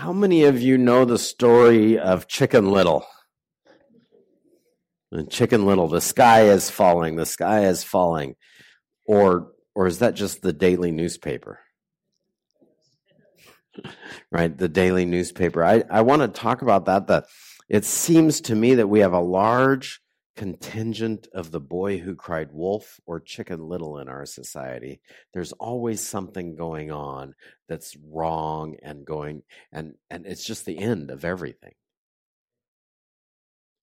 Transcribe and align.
How 0.00 0.14
many 0.14 0.44
of 0.44 0.62
you 0.62 0.78
know 0.78 1.04
the 1.04 1.18
story 1.18 1.98
of 1.98 2.26
Chicken 2.26 2.70
Little? 2.70 3.04
And 5.12 5.30
Chicken 5.30 5.66
Little, 5.66 5.88
the 5.88 6.00
sky 6.00 6.44
is 6.44 6.70
falling, 6.70 7.16
the 7.16 7.26
sky 7.26 7.66
is 7.66 7.84
falling. 7.84 8.36
Or 9.04 9.48
or 9.74 9.86
is 9.86 9.98
that 9.98 10.14
just 10.14 10.40
the 10.40 10.54
daily 10.54 10.90
newspaper? 10.90 11.60
right, 14.32 14.56
the 14.56 14.70
daily 14.70 15.04
newspaper. 15.04 15.62
I, 15.62 15.84
I 15.90 16.00
want 16.00 16.22
to 16.22 16.28
talk 16.28 16.62
about 16.62 16.86
that. 16.86 17.08
That 17.08 17.26
it 17.68 17.84
seems 17.84 18.40
to 18.42 18.54
me 18.54 18.76
that 18.76 18.88
we 18.88 19.00
have 19.00 19.12
a 19.12 19.20
large 19.20 20.00
contingent 20.36 21.28
of 21.34 21.50
the 21.50 21.60
boy 21.60 21.98
who 21.98 22.14
cried 22.14 22.50
wolf 22.52 23.00
or 23.04 23.20
chicken 23.20 23.68
little 23.68 23.98
in 23.98 24.08
our 24.08 24.24
society 24.24 25.00
there's 25.34 25.52
always 25.52 26.00
something 26.00 26.54
going 26.54 26.90
on 26.90 27.34
that's 27.68 27.96
wrong 28.08 28.76
and 28.82 29.04
going 29.04 29.42
and 29.72 29.94
and 30.08 30.26
it's 30.26 30.44
just 30.44 30.64
the 30.64 30.78
end 30.78 31.10
of 31.10 31.24
everything. 31.24 31.72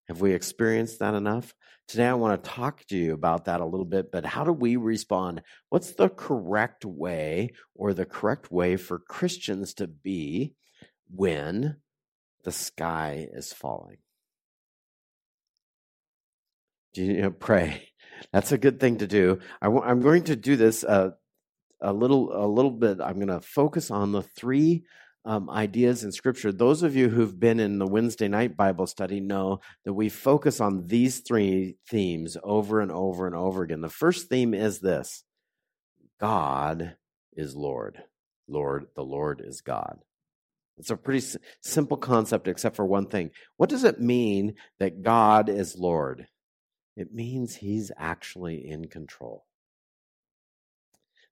Have 0.08 0.22
we 0.22 0.34
experienced 0.34 1.00
that 1.00 1.14
enough? 1.14 1.54
Today 1.88 2.08
i 2.08 2.14
want 2.14 2.44
to 2.44 2.50
talk 2.50 2.86
to 2.88 2.98
you 2.98 3.14
about 3.14 3.46
that 3.46 3.62
a 3.62 3.66
little 3.66 3.86
bit 3.86 4.12
but 4.12 4.26
how 4.26 4.44
do 4.44 4.54
we 4.54 4.78
respond? 4.78 5.42
What's 5.70 5.92
the 5.92 6.10
correct 6.10 6.86
way 6.86 7.52
or 7.76 7.94
the 7.94 8.06
correct 8.06 8.52
way 8.52 8.78
for 8.78 9.00
christians 9.00 9.74
to 9.76 9.88
be 9.88 10.54
when 11.10 11.78
the 12.44 12.52
sky 12.52 13.28
is 13.32 13.54
falling 13.54 13.98
you 16.94 17.22
know, 17.22 17.32
pray. 17.32 17.90
That's 18.34 18.52
a 18.52 18.58
good 18.58 18.80
thing 18.80 18.98
to 19.00 19.08
do. 19.08 19.40
i 19.62 19.66
w- 19.66 19.84
I'm 19.84 20.02
going 20.02 20.24
to 20.26 20.36
do 20.36 20.56
this 20.56 20.84
uh, 20.84 21.12
a 21.82 21.94
little, 21.94 22.32
a 22.34 22.48
little 22.48 22.72
bit. 22.72 23.00
I'm 23.02 23.16
going 23.16 23.28
to 23.28 23.42
focus 23.42 23.92
on 23.92 24.12
the 24.12 24.24
three 24.24 24.84
um, 25.26 25.50
ideas 25.50 26.04
in 26.04 26.12
Scripture. 26.12 26.52
Those 26.52 26.84
of 26.84 26.96
you 26.96 27.10
who've 27.10 27.38
been 27.40 27.60
in 27.60 27.80
the 27.80 27.86
Wednesday 27.88 28.28
night 28.28 28.56
Bible 28.56 28.88
study 28.88 29.20
know 29.20 29.60
that 29.86 29.94
we 29.94 30.10
focus 30.10 30.62
on 30.62 30.88
these 30.88 31.20
three 31.20 31.76
themes 31.90 32.38
over 32.44 32.80
and 32.80 32.92
over 32.92 33.28
and 33.28 33.36
over 33.36 33.64
again. 33.64 33.82
The 33.82 33.90
first 33.90 34.30
theme 34.30 34.54
is 34.54 34.80
this: 34.80 35.24
God 36.20 36.96
is 37.36 37.56
Lord. 37.56 38.02
Lord, 38.48 38.88
the 38.96 39.04
Lord 39.04 39.44
is 39.46 39.60
God. 39.62 40.00
It's 40.78 40.90
a 40.92 40.96
pretty 40.96 41.20
s- 41.20 41.38
simple 41.62 41.98
concept, 41.98 42.48
except 42.48 42.78
for 42.78 42.86
one 42.86 43.08
thing. 43.08 43.32
What 43.58 43.70
does 43.70 43.84
it 43.84 44.00
mean 44.00 44.56
that 44.80 45.02
God 45.02 45.50
is 45.50 45.76
Lord? 45.78 46.28
It 46.98 47.14
means 47.14 47.56
he's 47.56 47.92
actually 47.96 48.68
in 48.68 48.88
control. 48.88 49.46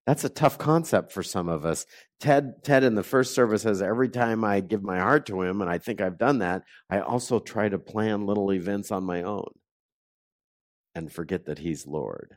That's 0.05 0.23
a 0.23 0.29
tough 0.29 0.59
concept 0.59 1.11
for 1.11 1.23
some 1.23 1.49
of 1.49 1.65
us. 1.65 1.87
Ted, 2.19 2.63
Ted 2.63 2.83
in 2.83 2.93
the 2.93 3.01
first 3.01 3.33
service 3.33 3.63
says 3.63 3.81
every 3.81 4.07
time 4.07 4.43
I 4.43 4.59
give 4.59 4.83
my 4.83 4.99
heart 4.99 5.25
to 5.25 5.41
him, 5.41 5.61
and 5.61 5.69
I 5.69 5.79
think 5.79 5.99
I've 5.99 6.19
done 6.19 6.39
that, 6.39 6.61
I 6.87 6.99
also 6.99 7.39
try 7.39 7.67
to 7.67 7.79
plan 7.79 8.27
little 8.27 8.53
events 8.53 8.91
on 8.91 9.03
my 9.03 9.23
own 9.23 9.49
and 10.93 11.11
forget 11.11 11.45
that 11.47 11.57
he's 11.57 11.87
Lord. 11.87 12.35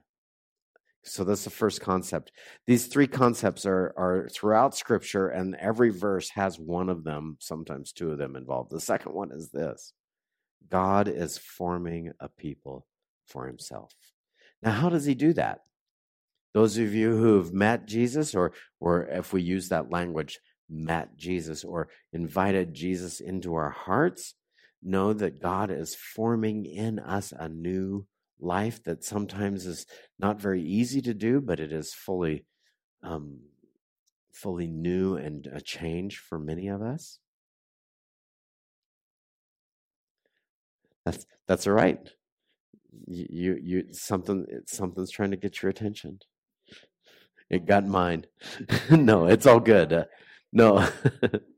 So 1.04 1.22
that's 1.22 1.44
the 1.44 1.50
first 1.50 1.82
concept. 1.82 2.32
These 2.66 2.86
three 2.86 3.06
concepts 3.06 3.66
are, 3.66 3.92
are 3.98 4.28
throughout 4.30 4.74
Scripture, 4.74 5.28
and 5.28 5.54
every 5.56 5.90
verse 5.90 6.30
has 6.30 6.58
one 6.58 6.88
of 6.88 7.04
them, 7.04 7.36
sometimes 7.40 7.92
two 7.92 8.10
of 8.10 8.18
them 8.18 8.36
involved. 8.36 8.70
The 8.70 8.80
second 8.80 9.12
one 9.12 9.30
is 9.30 9.50
this 9.50 9.92
God 10.70 11.06
is 11.06 11.36
forming 11.36 12.12
a 12.20 12.30
people 12.30 12.86
for 13.28 13.46
himself. 13.46 13.92
Now, 14.62 14.72
how 14.72 14.88
does 14.88 15.04
he 15.04 15.14
do 15.14 15.32
that? 15.34 15.60
Those 16.54 16.78
of 16.78 16.94
you 16.94 17.16
who've 17.16 17.52
met 17.52 17.86
Jesus, 17.86 18.34
or, 18.34 18.52
or 18.80 19.04
if 19.04 19.32
we 19.32 19.42
use 19.42 19.68
that 19.68 19.90
language, 19.90 20.40
met 20.68 21.16
Jesus 21.16 21.64
or 21.64 21.88
invited 22.12 22.74
Jesus 22.74 23.20
into 23.20 23.54
our 23.54 23.70
hearts, 23.70 24.34
know 24.82 25.12
that 25.12 25.40
God 25.40 25.70
is 25.70 25.94
forming 25.94 26.64
in 26.64 26.98
us 26.98 27.32
a 27.32 27.48
new 27.48 28.06
life 28.40 28.82
that 28.84 29.04
sometimes 29.04 29.66
is 29.66 29.86
not 30.18 30.40
very 30.40 30.62
easy 30.62 31.00
to 31.02 31.14
do, 31.14 31.40
but 31.40 31.60
it 31.60 31.72
is 31.72 31.92
fully, 31.92 32.44
um, 33.02 33.40
fully 34.32 34.66
new 34.66 35.16
and 35.16 35.46
a 35.52 35.60
change 35.60 36.18
for 36.18 36.38
many 36.38 36.68
of 36.68 36.82
us. 36.82 37.18
That's 41.04 41.24
that's 41.46 41.66
all 41.66 41.72
right 41.72 42.10
you 43.06 43.58
you 43.62 43.84
something 43.92 44.46
something's 44.66 45.10
trying 45.10 45.30
to 45.30 45.36
get 45.36 45.62
your 45.62 45.70
attention 45.70 46.18
it 47.50 47.66
got 47.66 47.86
mine 47.86 48.26
no 48.90 49.26
it's 49.26 49.46
all 49.46 49.60
good 49.60 49.92
uh, 49.92 50.04
no 50.52 50.86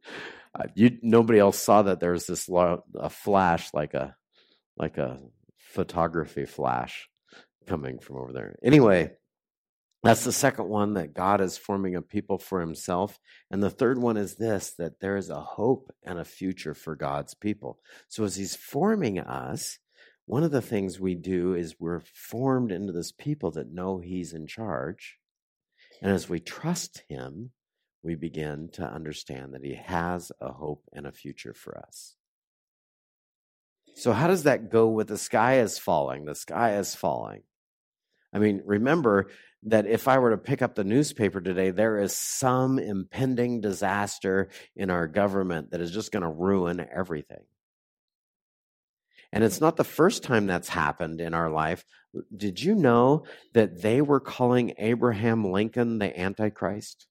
you 0.74 0.98
nobody 1.02 1.38
else 1.38 1.58
saw 1.58 1.82
that 1.82 2.00
there 2.00 2.12
was 2.12 2.26
this 2.26 2.48
a 2.48 3.10
flash 3.10 3.72
like 3.72 3.94
a 3.94 4.14
like 4.76 4.98
a 4.98 5.18
photography 5.56 6.46
flash 6.46 7.08
coming 7.66 7.98
from 7.98 8.16
over 8.16 8.32
there 8.32 8.56
anyway 8.62 9.10
that's 10.02 10.24
the 10.24 10.32
second 10.32 10.68
one 10.68 10.94
that 10.94 11.12
God 11.12 11.40
is 11.42 11.58
forming 11.58 11.94
a 11.94 12.00
people 12.00 12.38
for 12.38 12.60
himself. 12.60 13.20
And 13.50 13.62
the 13.62 13.68
third 13.68 13.98
one 13.98 14.16
is 14.16 14.36
this 14.36 14.70
that 14.78 15.00
there 15.00 15.16
is 15.16 15.28
a 15.28 15.40
hope 15.40 15.92
and 16.02 16.18
a 16.18 16.24
future 16.24 16.74
for 16.74 16.96
God's 16.96 17.34
people. 17.34 17.78
So 18.08 18.24
as 18.24 18.36
he's 18.36 18.56
forming 18.56 19.18
us, 19.18 19.78
one 20.30 20.44
of 20.44 20.52
the 20.52 20.62
things 20.62 21.00
we 21.00 21.16
do 21.16 21.54
is 21.54 21.80
we're 21.80 21.98
formed 21.98 22.70
into 22.70 22.92
this 22.92 23.10
people 23.10 23.50
that 23.50 23.72
know 23.72 23.98
He's 23.98 24.32
in 24.32 24.46
charge. 24.46 25.18
And 26.00 26.12
as 26.12 26.28
we 26.28 26.38
trust 26.38 27.02
Him, 27.08 27.50
we 28.04 28.14
begin 28.14 28.68
to 28.74 28.84
understand 28.84 29.54
that 29.54 29.64
He 29.64 29.74
has 29.74 30.30
a 30.40 30.52
hope 30.52 30.84
and 30.92 31.04
a 31.04 31.10
future 31.10 31.52
for 31.52 31.76
us. 31.76 32.14
So, 33.96 34.12
how 34.12 34.28
does 34.28 34.44
that 34.44 34.70
go 34.70 34.86
with 34.86 35.08
the 35.08 35.18
sky 35.18 35.58
is 35.58 35.80
falling? 35.80 36.26
The 36.26 36.36
sky 36.36 36.76
is 36.76 36.94
falling. 36.94 37.42
I 38.32 38.38
mean, 38.38 38.62
remember 38.64 39.30
that 39.64 39.88
if 39.88 40.06
I 40.06 40.18
were 40.18 40.30
to 40.30 40.38
pick 40.38 40.62
up 40.62 40.76
the 40.76 40.84
newspaper 40.84 41.40
today, 41.40 41.72
there 41.72 41.98
is 41.98 42.16
some 42.16 42.78
impending 42.78 43.60
disaster 43.60 44.50
in 44.76 44.90
our 44.90 45.08
government 45.08 45.72
that 45.72 45.80
is 45.80 45.90
just 45.90 46.12
going 46.12 46.22
to 46.22 46.28
ruin 46.28 46.86
everything. 46.94 47.42
And 49.32 49.44
it's 49.44 49.60
not 49.60 49.76
the 49.76 49.84
first 49.84 50.22
time 50.22 50.46
that's 50.46 50.68
happened 50.68 51.20
in 51.20 51.34
our 51.34 51.50
life. 51.50 51.84
Did 52.36 52.62
you 52.62 52.74
know 52.74 53.24
that 53.52 53.82
they 53.82 54.00
were 54.00 54.20
calling 54.20 54.74
Abraham 54.78 55.44
Lincoln 55.44 55.98
the 55.98 56.18
Antichrist 56.18 57.06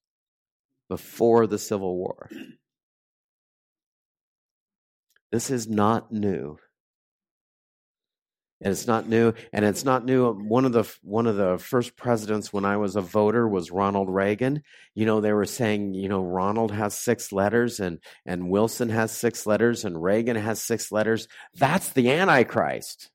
before 0.88 1.46
the 1.46 1.58
Civil 1.58 1.96
War? 1.96 2.30
This 5.32 5.48
is 5.48 5.68
not 5.68 6.10
new 6.10 6.58
and 8.60 8.72
it's 8.72 8.86
not 8.86 9.08
new 9.08 9.32
and 9.52 9.64
it's 9.64 9.84
not 9.84 10.04
new. 10.04 10.32
One 10.32 10.64
of 10.64 10.72
the 10.72 10.84
one 11.02 11.26
of 11.26 11.36
the 11.36 11.58
first 11.58 11.96
presidents 11.96 12.52
when 12.52 12.64
i 12.64 12.76
was 12.76 12.96
a 12.96 13.00
voter 13.00 13.48
was 13.48 13.70
ronald 13.70 14.08
reagan. 14.10 14.62
You 14.94 15.06
know 15.06 15.20
they 15.20 15.32
were 15.32 15.46
saying 15.46 15.94
you 15.94 16.08
know 16.08 16.22
ronald 16.22 16.72
has 16.72 16.94
six 16.94 17.32
letters 17.32 17.80
and 17.80 17.98
and 18.26 18.50
wilson 18.50 18.90
has 18.90 19.12
six 19.12 19.46
letters 19.46 19.84
and 19.84 20.02
reagan 20.02 20.36
has 20.36 20.62
six 20.62 20.92
letters. 20.92 21.28
That's 21.54 21.90
the 21.90 22.10
antichrist. 22.10 23.10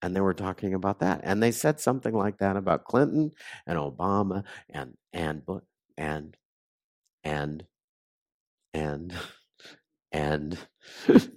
And 0.00 0.14
they 0.14 0.20
were 0.20 0.34
talking 0.34 0.74
about 0.74 1.00
that. 1.00 1.22
And 1.24 1.42
they 1.42 1.50
said 1.50 1.80
something 1.80 2.14
like 2.14 2.38
that 2.38 2.56
about 2.56 2.84
clinton 2.84 3.32
and 3.66 3.78
obama 3.78 4.44
and 4.68 4.96
and 5.12 5.42
and 5.96 6.36
and 7.24 7.64
and 8.74 9.14
and 10.12 10.58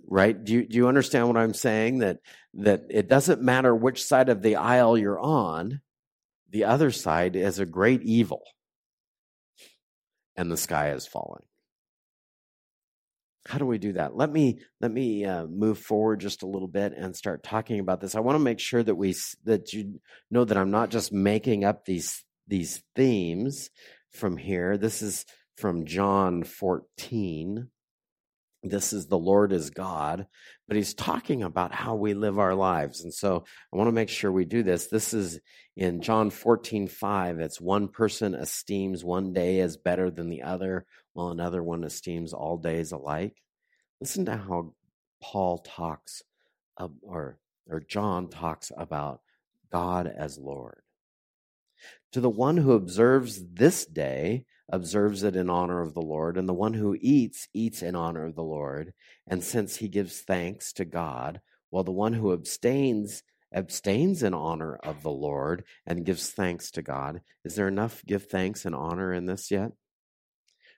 right 0.08 0.44
do 0.44 0.54
you 0.54 0.68
do 0.68 0.78
you 0.78 0.88
understand 0.88 1.28
what 1.28 1.38
i'm 1.38 1.54
saying? 1.54 2.00
That 2.00 2.20
that 2.56 2.84
it 2.90 3.08
doesn't 3.08 3.42
matter 3.42 3.76
which 3.76 4.04
side 4.04 4.30
of 4.30 4.42
the 4.42 4.56
aisle 4.58 4.98
you're 4.98 5.20
on 5.20 5.82
the 6.52 6.66
other 6.66 6.92
side 6.92 7.36
is 7.36 7.60
a 7.60 7.66
great 7.66 8.04
evil. 8.04 8.44
And 10.36 10.52
the 10.52 10.58
sky 10.58 10.92
is 10.92 11.08
falling. 11.08 11.44
How 13.48 13.58
do 13.58 13.66
we 13.66 13.80
do 13.80 13.94
that? 13.94 14.16
Let 14.16 14.32
me 14.32 14.60
let 14.80 14.92
me 14.92 15.26
uh, 15.26 15.48
move 15.48 15.80
forward 15.80 16.20
just 16.20 16.44
a 16.44 16.48
little 16.48 16.68
bit 16.68 16.94
and 16.96 17.16
start 17.16 17.44
talking 17.44 17.80
about 17.80 18.00
this. 18.00 18.16
I 18.16 18.20
want 18.20 18.36
to 18.36 18.44
make 18.44 18.60
sure 18.60 18.84
that 18.84 18.96
we 18.96 19.16
that 19.46 19.74
you 19.74 20.00
know 20.30 20.46
that 20.46 20.58
i'm 20.58 20.70
not 20.70 20.92
just 20.92 21.12
making 21.12 21.66
up 21.66 21.86
these 21.86 22.24
these 22.48 22.84
themes 22.96 23.70
from 24.12 24.38
here. 24.38 24.78
This 24.78 25.02
is 25.02 25.26
from 25.58 25.86
john 25.86 26.44
14 26.44 27.68
this 28.64 28.94
is 28.94 29.08
the 29.08 29.18
Lord 29.18 29.52
is 29.54 29.72
God, 29.72 30.28
but 30.68 30.78
he's 30.78 30.94
talking 30.94 31.42
about 31.42 31.74
how 31.74 31.96
we 31.96 32.14
live 32.14 32.38
our 32.38 32.54
lives. 32.54 33.04
And 33.04 33.14
so 33.14 33.44
I 33.74 33.78
want 33.78 33.88
to 33.88 33.94
make 33.94 34.10
sure 34.10 34.32
we 34.32 34.46
do 34.46 34.62
this. 34.62 34.88
This 34.88 35.14
is 35.14 35.40
in 35.76 36.02
John 36.02 36.30
14, 36.30 36.88
5. 36.88 37.40
It's 37.40 37.60
one 37.60 37.88
person 37.88 38.36
esteems 38.36 39.04
one 39.04 39.34
day 39.34 39.60
as 39.62 39.78
better 39.78 40.12
than 40.12 40.30
the 40.30 40.44
other, 40.44 40.86
while 41.14 41.30
another 41.30 41.64
one 41.64 41.84
esteems 41.84 42.34
all 42.34 42.58
days 42.58 42.92
alike. 42.92 43.36
Listen 44.00 44.26
to 44.26 44.38
how 44.38 44.74
Paul 45.24 45.58
talks, 45.60 46.22
or, 47.02 47.40
or 47.68 47.80
John 47.80 48.30
talks 48.30 48.72
about 48.78 49.22
God 49.72 50.06
as 50.08 50.38
Lord. 50.38 50.82
To 52.12 52.22
the 52.22 52.30
one 52.30 52.58
who 52.58 52.74
observes 52.74 53.42
this 53.54 53.86
day, 53.86 54.46
observes 54.72 55.24
it 55.24 55.36
in 55.36 55.50
honor 55.50 55.82
of 55.82 55.94
the 55.94 56.02
Lord, 56.02 56.38
and 56.38 56.48
the 56.48 56.54
one 56.54 56.74
who 56.74 56.98
eats, 57.00 57.48
eats 57.54 57.82
in 57.84 57.96
honor 57.96 58.26
of 58.26 58.36
the 58.36 58.44
Lord, 58.44 58.94
and 59.28 59.44
since 59.44 59.78
he 59.78 59.88
gives 59.88 60.22
thanks 60.22 60.74
to 60.74 60.86
God, 60.86 61.42
while 61.70 61.84
the 61.84 61.92
one 61.92 62.14
who 62.14 62.34
abstains, 62.34 63.24
abstains 63.54 64.24
in 64.24 64.34
honor 64.34 64.76
of 64.76 65.04
the 65.04 65.12
Lord 65.12 65.64
and 65.86 66.06
gives 66.06 66.30
thanks 66.30 66.72
to 66.72 66.82
God. 66.82 67.22
Is 67.44 67.56
there 67.56 67.68
enough 67.68 68.04
give 68.06 68.28
thanks 68.28 68.66
and 68.66 68.74
honor 68.74 69.14
in 69.14 69.26
this 69.26 69.52
yet? 69.52 69.72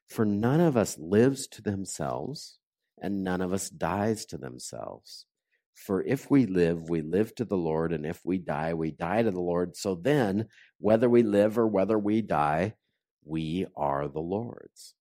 For 0.07 0.25
none 0.25 0.59
of 0.59 0.75
us 0.75 0.97
lives 0.97 1.47
to 1.49 1.61
themselves, 1.61 2.57
and 3.01 3.23
none 3.23 3.41
of 3.41 3.53
us 3.53 3.69
dies 3.69 4.25
to 4.27 4.37
themselves. 4.37 5.25
For 5.75 6.03
if 6.03 6.29
we 6.29 6.45
live, 6.45 6.89
we 6.89 7.01
live 7.01 7.33
to 7.35 7.45
the 7.45 7.57
Lord, 7.57 7.93
and 7.93 8.05
if 8.05 8.21
we 8.23 8.37
die, 8.37 8.73
we 8.73 8.91
die 8.91 9.23
to 9.23 9.31
the 9.31 9.41
Lord. 9.41 9.75
So 9.75 9.95
then, 9.95 10.47
whether 10.79 11.09
we 11.09 11.23
live 11.23 11.57
or 11.57 11.67
whether 11.67 11.97
we 11.97 12.21
die, 12.21 12.75
we 13.25 13.65
are 13.75 14.07
the 14.07 14.19
Lord's. 14.19 14.95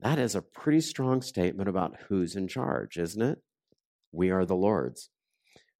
That 0.00 0.18
is 0.18 0.34
a 0.34 0.42
pretty 0.42 0.80
strong 0.80 1.22
statement 1.22 1.68
about 1.68 1.96
who's 2.08 2.36
in 2.36 2.48
charge, 2.48 2.96
isn't 2.96 3.22
it? 3.22 3.38
We 4.12 4.30
are 4.30 4.44
the 4.44 4.56
Lord's. 4.56 5.10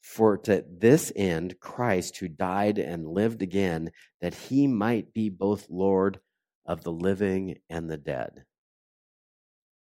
For 0.01 0.39
to 0.39 0.65
this 0.71 1.13
end, 1.17 1.59
Christ, 1.61 2.19
who 2.19 2.29
died 2.29 2.79
and 2.79 3.09
lived 3.09 3.43
again, 3.43 3.91
that 4.21 4.35
he 4.35 4.67
might 4.67 5.13
be 5.13 5.29
both 5.29 5.69
Lord 5.69 6.21
of 6.65 6.85
the 6.85 6.93
living 6.93 7.57
and 7.69 7.91
the 7.91 7.97
dead. 7.97 8.45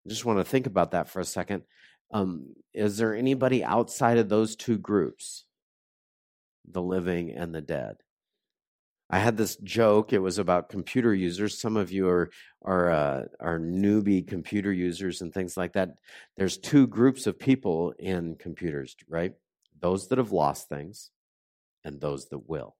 I 0.05 0.09
just 0.09 0.25
want 0.25 0.39
to 0.39 0.45
think 0.45 0.65
about 0.65 0.91
that 0.91 1.09
for 1.09 1.19
a 1.19 1.25
second. 1.25 1.63
Um, 2.11 2.53
is 2.73 2.97
there 2.97 3.15
anybody 3.15 3.63
outside 3.63 4.17
of 4.17 4.29
those 4.29 4.55
two 4.55 4.77
groups, 4.77 5.45
the 6.69 6.81
living 6.81 7.31
and 7.31 7.53
the 7.53 7.61
dead? 7.61 8.02
I 9.13 9.19
had 9.19 9.37
this 9.37 9.57
joke. 9.57 10.11
It 10.11 10.17
was 10.17 10.39
about 10.39 10.69
computer 10.69 11.13
users. 11.13 11.61
Some 11.61 11.77
of 11.77 11.91
you 11.91 12.09
are 12.09 12.31
are 12.63 12.89
uh, 12.89 13.23
are 13.39 13.59
newbie 13.59 14.27
computer 14.27 14.73
users 14.73 15.21
and 15.21 15.31
things 15.31 15.55
like 15.55 15.73
that. 15.73 15.89
There's 16.35 16.57
two 16.57 16.87
groups 16.87 17.27
of 17.27 17.37
people 17.37 17.93
in 17.99 18.37
computers, 18.37 18.95
right? 19.07 19.33
Those 19.79 20.07
that 20.07 20.17
have 20.17 20.31
lost 20.31 20.67
things, 20.67 21.11
and 21.83 22.01
those 22.01 22.29
that 22.29 22.49
will. 22.49 22.75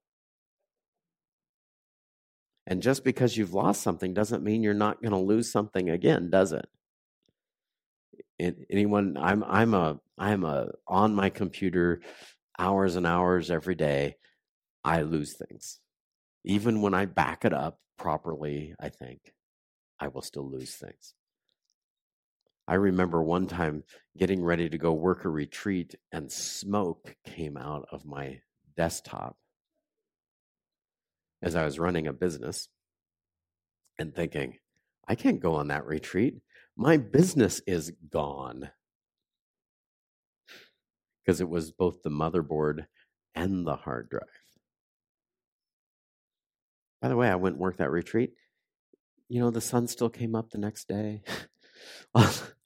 And 2.66 2.82
just 2.82 3.04
because 3.04 3.38
you've 3.38 3.54
lost 3.54 3.84
something 3.84 4.16
doesn't 4.16 4.44
mean 4.44 4.64
you're 4.64 4.74
not 4.74 5.04
going 5.04 5.12
to 5.12 5.20
lose 5.20 5.52
something 5.52 5.92
again, 5.92 6.32
does 6.32 6.52
it? 6.52 6.66
anyone 8.72 9.16
i'm 9.18 9.44
i'm 9.44 9.74
a 9.74 10.00
i'm 10.18 10.44
a 10.44 10.70
on 10.88 11.14
my 11.14 11.30
computer 11.30 12.02
hours 12.58 12.96
and 12.96 13.06
hours 13.06 13.52
every 13.52 13.76
day 13.76 14.16
i 14.84 15.04
lose 15.04 15.34
things 15.34 15.80
even 16.44 16.81
when 16.81 16.94
i 16.94 17.06
back 17.06 17.45
it 17.45 17.54
up 17.54 17.80
properly 17.98 18.74
i 18.80 18.90
think 18.90 19.34
i 20.00 20.07
will 20.07 20.22
still 20.22 20.50
lose 20.50 20.75
things 20.75 21.13
i 22.68 22.74
remember 22.74 23.22
one 23.22 23.48
time 23.48 23.84
getting 24.18 24.44
ready 24.44 24.69
to 24.69 24.78
go 24.78 24.94
work 24.94 25.25
a 25.25 25.30
retreat 25.30 25.95
and 26.12 26.31
smoke 26.31 27.16
came 27.25 27.57
out 27.57 27.86
of 27.92 28.06
my 28.06 28.40
desktop 28.75 29.38
as 31.42 31.56
i 31.56 31.63
was 31.66 31.80
running 31.80 32.07
a 32.07 32.13
business 32.13 32.68
and 34.00 34.16
thinking 34.16 34.57
i 35.07 35.16
can't 35.16 35.39
go 35.39 35.56
on 35.56 35.68
that 35.68 35.86
retreat 35.86 36.42
my 36.75 36.98
business 36.98 37.62
is 37.68 37.92
gone. 38.10 38.72
Because 41.24 41.39
it 41.39 41.50
was 41.50 41.72
both 41.72 42.01
the 42.04 42.10
motherboard 42.10 42.88
and 43.36 43.66
the 43.66 43.75
hard 43.75 44.10
drive. 44.10 44.43
By 47.04 47.10
the 47.10 47.18
way, 47.18 47.28
I 47.28 47.36
wouldn't 47.36 47.62
work 47.62 47.78
that 47.78 47.92
retreat. 47.92 48.32
You 49.28 49.42
know, 49.42 49.52
the 49.52 49.60
sun 49.60 49.88
still 49.88 50.10
came 50.10 50.36
up 50.36 50.52
the 50.52 50.58
next 50.58 50.88
day. 50.88 51.24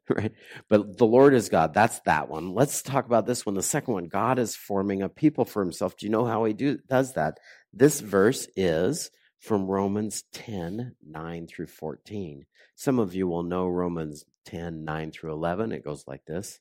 right? 0.10 0.31
But 0.69 1.00
the 1.00 1.07
Lord 1.07 1.34
is 1.34 1.50
God. 1.50 1.74
That's 1.74 2.00
that 2.01 2.30
one. 2.30 2.54
Let's 2.54 2.84
talk 2.84 3.07
about 3.07 3.25
this 3.25 3.48
one. 3.48 3.56
The 3.56 3.63
second 3.63 3.95
one 3.95 4.06
God 4.06 4.38
is 4.38 4.56
forming 4.56 5.01
a 5.01 5.10
people 5.10 5.44
for 5.44 5.63
himself. 5.63 5.98
Do 5.98 6.06
you 6.06 6.12
know 6.12 6.25
how 6.25 6.45
he 6.45 6.54
do, 6.54 6.78
does 6.88 7.13
that? 7.13 7.39
This 7.74 8.00
verse 8.00 8.48
is 8.56 9.10
from 9.39 9.66
Romans 9.66 10.24
10 10.34 10.95
9 11.04 11.48
through 11.48 11.68
14. 11.68 12.45
Some 12.75 13.00
of 13.00 13.16
you 13.16 13.28
will 13.28 13.42
know 13.42 13.66
Romans 13.66 14.24
10 14.45 14.86
9 14.86 15.12
through 15.12 15.33
11. 15.33 15.72
It 15.72 15.83
goes 15.83 16.04
like 16.06 16.25
this 16.25 16.60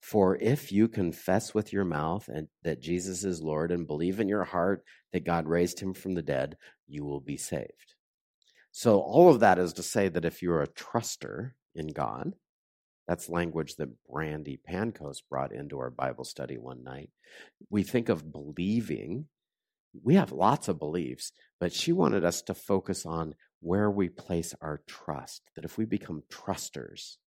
For 0.00 0.36
if 0.36 0.72
you 0.72 0.88
confess 0.88 1.54
with 1.54 1.72
your 1.72 1.84
mouth 1.84 2.28
and 2.28 2.48
that 2.62 2.80
Jesus 2.80 3.22
is 3.22 3.42
Lord 3.42 3.70
and 3.70 3.86
believe 3.86 4.18
in 4.18 4.28
your 4.28 4.44
heart 4.44 4.82
that 5.12 5.26
God 5.26 5.46
raised 5.46 5.80
him 5.80 5.92
from 5.92 6.14
the 6.14 6.22
dead, 6.22 6.56
you 6.88 7.04
will 7.04 7.20
be 7.20 7.36
saved. 7.36 7.94
So, 8.72 9.00
all 9.00 9.30
of 9.30 9.40
that 9.40 9.58
is 9.58 9.74
to 9.74 9.82
say 9.82 10.08
that 10.08 10.24
if 10.24 10.42
you're 10.42 10.62
a 10.62 10.68
truster 10.68 11.52
in 11.74 11.88
God, 11.88 12.32
that's 13.06 13.28
language 13.28 13.76
that 13.76 13.90
Brandy 14.08 14.56
Pancos 14.56 15.20
brought 15.20 15.52
into 15.52 15.78
our 15.78 15.90
Bible 15.90 16.24
study 16.24 16.56
one 16.56 16.84
night. 16.84 17.10
We 17.68 17.82
think 17.82 18.08
of 18.08 18.32
believing 18.32 19.26
we 20.04 20.14
have 20.14 20.30
lots 20.30 20.68
of 20.68 20.78
beliefs, 20.78 21.32
but 21.58 21.72
she 21.72 21.92
wanted 21.92 22.24
us 22.24 22.42
to 22.42 22.54
focus 22.54 23.04
on 23.04 23.34
where 23.60 23.90
we 23.90 24.08
place 24.08 24.54
our 24.60 24.80
trust. 24.86 25.42
That 25.56 25.64
if 25.64 25.76
we 25.76 25.84
become 25.84 26.22
trusters, 26.30 27.18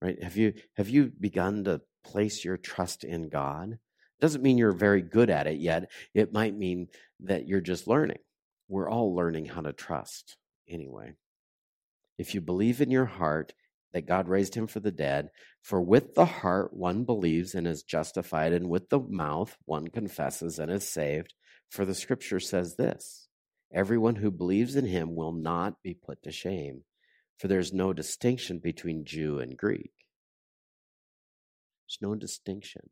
right? 0.00 0.22
Have 0.22 0.36
you 0.36 0.54
have 0.76 0.88
you 0.88 1.10
begun 1.18 1.64
to 1.64 1.80
place 2.04 2.44
your 2.44 2.56
trust 2.56 3.04
in 3.04 3.28
God? 3.28 3.72
It 3.72 4.20
Doesn't 4.20 4.42
mean 4.42 4.58
you're 4.58 4.72
very 4.72 5.02
good 5.02 5.30
at 5.30 5.46
it 5.46 5.58
yet. 5.58 5.90
It 6.14 6.32
might 6.32 6.56
mean 6.56 6.88
that 7.20 7.46
you're 7.46 7.60
just 7.60 7.86
learning. 7.86 8.18
We're 8.68 8.90
all 8.90 9.14
learning 9.14 9.46
how 9.46 9.62
to 9.62 9.72
trust 9.72 10.36
anyway. 10.68 11.14
If 12.18 12.34
you 12.34 12.40
believe 12.40 12.80
in 12.80 12.90
your 12.90 13.06
heart 13.06 13.54
that 13.92 14.06
God 14.06 14.28
raised 14.28 14.54
him 14.54 14.66
for 14.66 14.80
the 14.80 14.92
dead, 14.92 15.30
for 15.62 15.80
with 15.80 16.14
the 16.14 16.24
heart 16.24 16.72
one 16.72 17.04
believes 17.04 17.54
and 17.54 17.66
is 17.66 17.82
justified, 17.82 18.52
and 18.52 18.68
with 18.68 18.88
the 18.88 19.00
mouth 19.00 19.56
one 19.64 19.88
confesses 19.88 20.58
and 20.58 20.70
is 20.70 20.86
saved. 20.86 21.34
For 21.68 21.84
the 21.84 21.94
scripture 21.94 22.40
says 22.40 22.76
this 22.76 23.28
Everyone 23.72 24.16
who 24.16 24.30
believes 24.30 24.76
in 24.76 24.86
him 24.86 25.14
will 25.14 25.32
not 25.32 25.82
be 25.82 25.94
put 25.94 26.22
to 26.24 26.32
shame, 26.32 26.82
for 27.38 27.48
there's 27.48 27.72
no 27.72 27.92
distinction 27.92 28.58
between 28.58 29.04
Jew 29.04 29.38
and 29.38 29.56
Greek. 29.56 29.92
There's 31.90 32.08
no 32.10 32.14
distinction. 32.14 32.90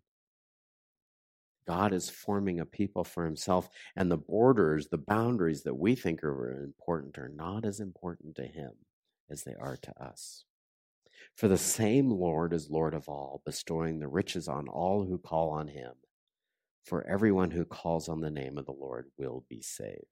God 1.67 1.93
is 1.93 2.11
forming 2.11 2.61
a 2.61 2.67
people 2.67 3.05
for 3.05 3.25
himself, 3.25 3.69
and 3.95 4.11
the 4.11 4.17
borders, 4.17 4.89
the 4.89 4.99
boundaries 4.99 5.63
that 5.65 5.75
we 5.75 5.95
think 5.95 6.25
are 6.25 6.63
important, 6.65 7.19
are 7.19 7.29
not 7.29 7.65
as 7.65 7.79
important 7.79 8.37
to 8.37 8.47
him 8.47 8.73
as 9.31 9.45
they 9.45 9.55
are 9.55 9.77
to 9.77 10.03
us. 10.03 10.45
For 11.35 11.47
the 11.47 11.59
same 11.59 12.11
Lord 12.11 12.53
is 12.53 12.71
Lord 12.71 12.95
of 12.95 13.09
all, 13.09 13.43
bestowing 13.45 13.99
the 13.99 14.09
riches 14.09 14.49
on 14.49 14.67
all 14.69 15.05
who 15.05 15.19
call 15.19 15.51
on 15.51 15.69
him 15.69 15.93
for 16.89 17.07
everyone 17.07 17.51
who 17.51 17.67
calls 17.67 18.09
on 18.09 18.21
the 18.21 18.31
name 18.31 18.57
of 18.57 18.65
the 18.65 18.73
Lord 18.73 19.11
will 19.19 19.45
be 19.51 19.61
saved. 19.61 20.07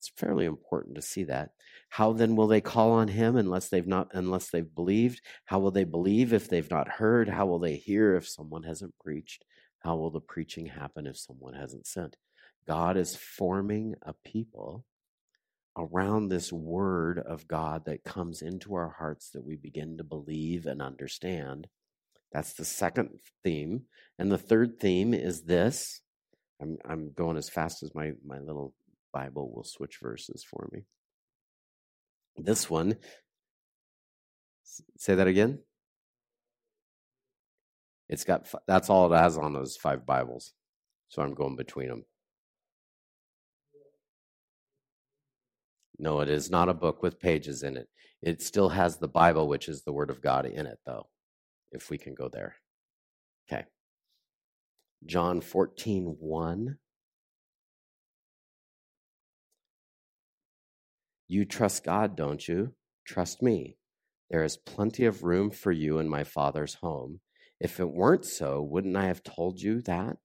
It's 0.00 0.08
fairly 0.16 0.46
important 0.46 0.94
to 0.94 1.02
see 1.02 1.24
that. 1.24 1.50
How 1.90 2.14
then 2.14 2.34
will 2.34 2.46
they 2.46 2.62
call 2.62 2.92
on 2.92 3.08
him 3.08 3.36
unless 3.36 3.68
they've 3.68 3.86
not 3.86 4.08
unless 4.14 4.48
they've 4.48 4.74
believed? 4.74 5.20
How 5.44 5.58
will 5.58 5.70
they 5.70 5.84
believe 5.84 6.32
if 6.32 6.48
they've 6.48 6.70
not 6.70 6.88
heard? 6.88 7.28
How 7.28 7.44
will 7.44 7.58
they 7.58 7.76
hear 7.76 8.16
if 8.16 8.26
someone 8.26 8.62
hasn't 8.62 8.98
preached? 8.98 9.44
How 9.80 9.96
will 9.96 10.10
the 10.10 10.20
preaching 10.20 10.64
happen 10.64 11.06
if 11.06 11.18
someone 11.18 11.52
hasn't 11.52 11.86
sent? 11.86 12.16
God 12.66 12.96
is 12.96 13.14
forming 13.14 13.94
a 14.00 14.14
people 14.24 14.86
around 15.76 16.30
this 16.30 16.50
word 16.50 17.18
of 17.18 17.46
God 17.46 17.84
that 17.84 18.02
comes 18.02 18.40
into 18.40 18.74
our 18.74 18.94
hearts 18.98 19.28
that 19.30 19.44
we 19.44 19.56
begin 19.56 19.98
to 19.98 20.04
believe 20.04 20.64
and 20.64 20.80
understand 20.80 21.68
that's 22.32 22.54
the 22.54 22.64
second 22.64 23.10
theme. 23.42 23.82
And 24.18 24.30
the 24.30 24.38
third 24.38 24.78
theme 24.78 25.12
is 25.14 25.42
this. 25.42 26.00
I'm, 26.60 26.78
I'm 26.88 27.12
going 27.12 27.36
as 27.36 27.48
fast 27.48 27.82
as 27.82 27.94
my, 27.94 28.12
my 28.24 28.38
little 28.38 28.74
Bible 29.12 29.52
will 29.54 29.64
switch 29.64 29.98
verses 30.02 30.44
for 30.48 30.68
me. 30.72 30.84
This 32.36 32.70
one, 32.70 32.96
say 34.96 35.14
that 35.14 35.26
again. 35.26 35.60
It's 38.08 38.24
got, 38.24 38.48
that's 38.66 38.90
all 38.90 39.12
it 39.12 39.16
has 39.16 39.38
on 39.38 39.52
those 39.52 39.76
five 39.76 40.04
Bibles. 40.06 40.52
So 41.08 41.22
I'm 41.22 41.34
going 41.34 41.56
between 41.56 41.88
them. 41.88 42.04
No, 45.98 46.20
it 46.20 46.28
is 46.28 46.50
not 46.50 46.68
a 46.68 46.74
book 46.74 47.02
with 47.02 47.20
pages 47.20 47.62
in 47.62 47.76
it. 47.76 47.88
It 48.22 48.42
still 48.42 48.70
has 48.70 48.96
the 48.96 49.08
Bible, 49.08 49.48
which 49.48 49.68
is 49.68 49.82
the 49.82 49.92
Word 49.92 50.10
of 50.10 50.22
God, 50.22 50.46
in 50.46 50.66
it, 50.66 50.78
though 50.86 51.06
if 51.72 51.90
we 51.90 51.98
can 51.98 52.14
go 52.14 52.28
there. 52.28 52.56
Okay. 53.50 53.64
John 55.06 55.40
14, 55.40 56.16
1. 56.18 56.78
You 61.32 61.44
trust 61.44 61.84
God, 61.84 62.16
don't 62.16 62.48
you? 62.48 62.72
Trust 63.06 63.40
me. 63.40 63.76
There 64.30 64.42
is 64.42 64.56
plenty 64.56 65.04
of 65.04 65.22
room 65.22 65.52
for 65.52 65.70
you 65.70 66.00
in 66.00 66.08
my 66.08 66.24
Father's 66.24 66.74
home. 66.74 67.20
If 67.60 67.78
it 67.78 67.88
weren't 67.88 68.24
so, 68.24 68.60
wouldn't 68.60 68.96
I 68.96 69.04
have 69.04 69.22
told 69.22 69.60
you 69.60 69.80
that? 69.82 70.16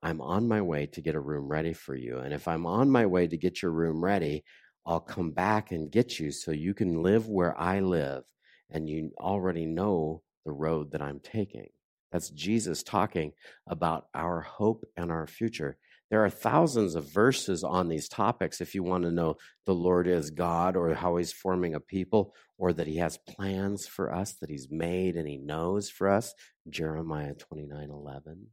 I'm 0.00 0.20
on 0.20 0.46
my 0.46 0.62
way 0.62 0.86
to 0.86 1.00
get 1.00 1.16
a 1.16 1.20
room 1.20 1.48
ready 1.48 1.72
for 1.72 1.96
you. 1.96 2.18
And 2.18 2.32
if 2.32 2.46
I'm 2.46 2.66
on 2.66 2.88
my 2.88 3.06
way 3.06 3.26
to 3.26 3.36
get 3.36 3.60
your 3.60 3.72
room 3.72 4.04
ready, 4.04 4.44
I'll 4.86 5.00
come 5.00 5.32
back 5.32 5.72
and 5.72 5.90
get 5.90 6.20
you 6.20 6.30
so 6.30 6.52
you 6.52 6.72
can 6.72 7.02
live 7.02 7.26
where 7.26 7.58
I 7.60 7.80
live 7.80 8.22
and 8.70 8.88
you 8.88 9.10
already 9.18 9.66
know 9.66 10.22
the 10.46 10.52
road 10.52 10.92
that 10.92 11.02
I'm 11.02 11.18
taking. 11.18 11.66
That's 12.12 12.30
Jesus 12.30 12.84
talking 12.84 13.32
about 13.66 14.06
our 14.14 14.40
hope 14.40 14.84
and 14.96 15.10
our 15.10 15.26
future. 15.26 15.78
There 16.10 16.24
are 16.24 16.30
thousands 16.30 16.94
of 16.94 17.12
verses 17.12 17.62
on 17.62 17.88
these 17.88 18.08
topics 18.08 18.60
if 18.60 18.74
you 18.74 18.82
want 18.82 19.04
to 19.04 19.10
know 19.10 19.36
the 19.66 19.74
Lord 19.74 20.06
is 20.06 20.30
God 20.30 20.74
or 20.74 20.94
how 20.94 21.16
he's 21.16 21.32
forming 21.32 21.74
a 21.74 21.80
people 21.80 22.34
or 22.56 22.72
that 22.72 22.86
he 22.86 22.96
has 22.96 23.18
plans 23.28 23.86
for 23.86 24.12
us 24.12 24.32
that 24.40 24.48
he's 24.48 24.68
made 24.70 25.16
and 25.16 25.28
he 25.28 25.36
knows 25.36 25.90
for 25.90 26.08
us. 26.08 26.34
Jeremiah 26.68 27.34
29 27.34 27.90
11. 27.90 28.46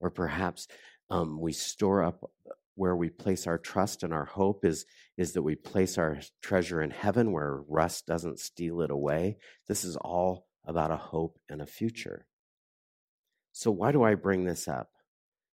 Or 0.00 0.10
perhaps 0.10 0.68
um, 1.10 1.40
we 1.40 1.52
store 1.52 2.04
up 2.04 2.30
where 2.74 2.96
we 2.96 3.10
place 3.10 3.46
our 3.46 3.58
trust 3.58 4.02
and 4.02 4.14
our 4.14 4.24
hope 4.24 4.64
is, 4.64 4.86
is 5.16 5.32
that 5.32 5.42
we 5.42 5.54
place 5.54 5.98
our 5.98 6.18
treasure 6.42 6.80
in 6.80 6.90
heaven 6.90 7.32
where 7.32 7.60
rust 7.68 8.06
doesn't 8.06 8.38
steal 8.38 8.80
it 8.80 8.90
away. 8.90 9.36
This 9.68 9.84
is 9.84 9.96
all 9.96 10.46
about 10.64 10.90
a 10.90 10.96
hope 10.96 11.38
and 11.48 11.60
a 11.60 11.66
future. 11.66 12.26
So, 13.52 13.70
why 13.70 13.92
do 13.92 14.02
I 14.02 14.14
bring 14.14 14.44
this 14.44 14.66
up? 14.66 14.91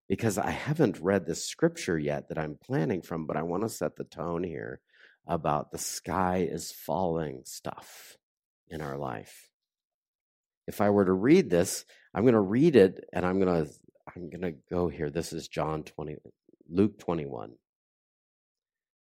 Because 0.08 0.38
I 0.38 0.52
haven't 0.52 1.00
read 1.00 1.26
the 1.26 1.36
scripture 1.36 1.98
yet 1.98 2.30
that 2.30 2.38
I'm 2.38 2.56
planning 2.56 3.02
from, 3.02 3.26
but 3.26 3.36
I 3.36 3.44
want 3.44 3.64
to 3.64 3.70
set 3.70 3.96
the 3.98 4.06
tone 4.06 4.44
here 4.44 4.80
about 5.28 5.72
the 5.72 5.78
sky 5.78 6.48
is 6.50 6.72
falling 6.72 7.42
stuff 7.44 8.18
in 8.70 8.82
our 8.82 8.98
life. 8.98 9.50
If 10.66 10.82
I 10.82 10.90
were 10.90 11.06
to 11.06 11.14
read 11.14 11.50
this, 11.50 11.86
I'm 12.14 12.24
going 12.24 12.34
to 12.34 12.40
read 12.40 12.76
it 12.76 13.04
and 13.14 13.26
I'm 13.26 13.40
going 13.40 13.66
to 13.66 13.72
I'm 14.16 14.30
going 14.30 14.42
to 14.42 14.58
go 14.70 14.88
here. 14.88 15.10
This 15.10 15.34
is 15.34 15.48
John 15.48 15.84
20 15.84 16.16
Luke 16.70 17.00
21. 17.00 17.54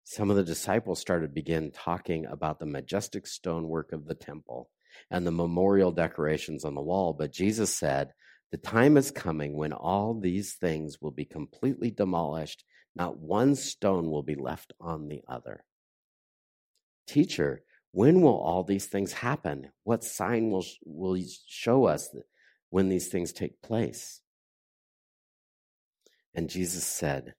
Some 0.04 0.30
of 0.30 0.36
the 0.36 0.44
disciples 0.44 1.00
started 1.00 1.32
begin 1.32 1.70
talking 1.70 2.26
about 2.26 2.58
the 2.58 2.66
majestic 2.66 3.26
stonework 3.26 3.92
of 3.92 4.06
the 4.06 4.14
temple 4.14 4.70
and 5.10 5.26
the 5.26 5.30
memorial 5.30 5.92
decorations 5.92 6.64
on 6.64 6.74
the 6.74 6.82
wall, 6.82 7.14
but 7.14 7.32
Jesus 7.32 7.74
said, 7.74 8.12
"The 8.50 8.58
time 8.58 8.96
is 8.96 9.10
coming 9.10 9.56
when 9.56 9.72
all 9.72 10.18
these 10.18 10.54
things 10.54 11.00
will 11.00 11.10
be 11.10 11.24
completely 11.24 11.90
demolished, 11.90 12.64
not 12.94 13.18
one 13.18 13.54
stone 13.56 14.10
will 14.10 14.22
be 14.22 14.36
left 14.36 14.72
on 14.80 15.08
the 15.08 15.22
other." 15.26 15.64
Teacher, 17.06 17.64
when 17.90 18.22
will 18.22 18.38
all 18.38 18.64
these 18.64 18.86
things 18.86 19.12
happen? 19.12 19.72
What 19.82 20.02
sign 20.04 20.50
will 20.50 20.64
will 20.84 21.20
show 21.46 21.84
us 21.84 22.14
when 22.70 22.88
these 22.88 23.08
things 23.08 23.32
take 23.32 23.62
place? 23.62 24.20
And 26.34 26.50
Jesus 26.50 26.84
said, 26.84 27.34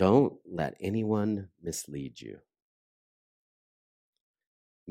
don't 0.00 0.38
let 0.46 0.76
anyone 0.80 1.50
mislead 1.62 2.20
you. 2.22 2.38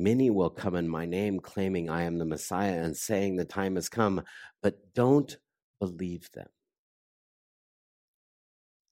Many 0.00 0.30
will 0.30 0.48
come 0.48 0.74
in 0.76 0.88
my 0.88 1.04
name, 1.04 1.40
claiming 1.40 1.90
I 1.90 2.04
am 2.04 2.16
the 2.16 2.24
Messiah 2.24 2.82
and 2.82 2.96
saying 2.96 3.36
the 3.36 3.44
time 3.44 3.74
has 3.74 3.90
come, 3.90 4.22
but 4.62 4.94
don't 4.94 5.36
believe 5.78 6.30
them. 6.32 6.48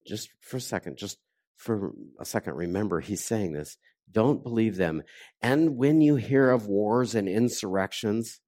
Just 0.07 0.29
for 0.43 0.59
a 0.59 0.61
second, 0.61 0.99
just 0.99 1.17
for 1.57 1.93
a 2.21 2.27
second, 2.27 2.57
remember 2.57 3.01
he's 3.01 3.25
saying 3.25 3.55
this. 3.55 3.79
Don't 4.13 4.43
believe 4.43 4.77
them. 4.77 5.03
And 5.41 5.79
when 5.79 6.03
you 6.03 6.17
hear 6.17 6.51
of 6.51 6.67
wars 6.67 7.15
and 7.15 7.27
insurrections, 7.27 8.41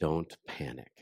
don't 0.00 0.38
panic. 0.46 0.92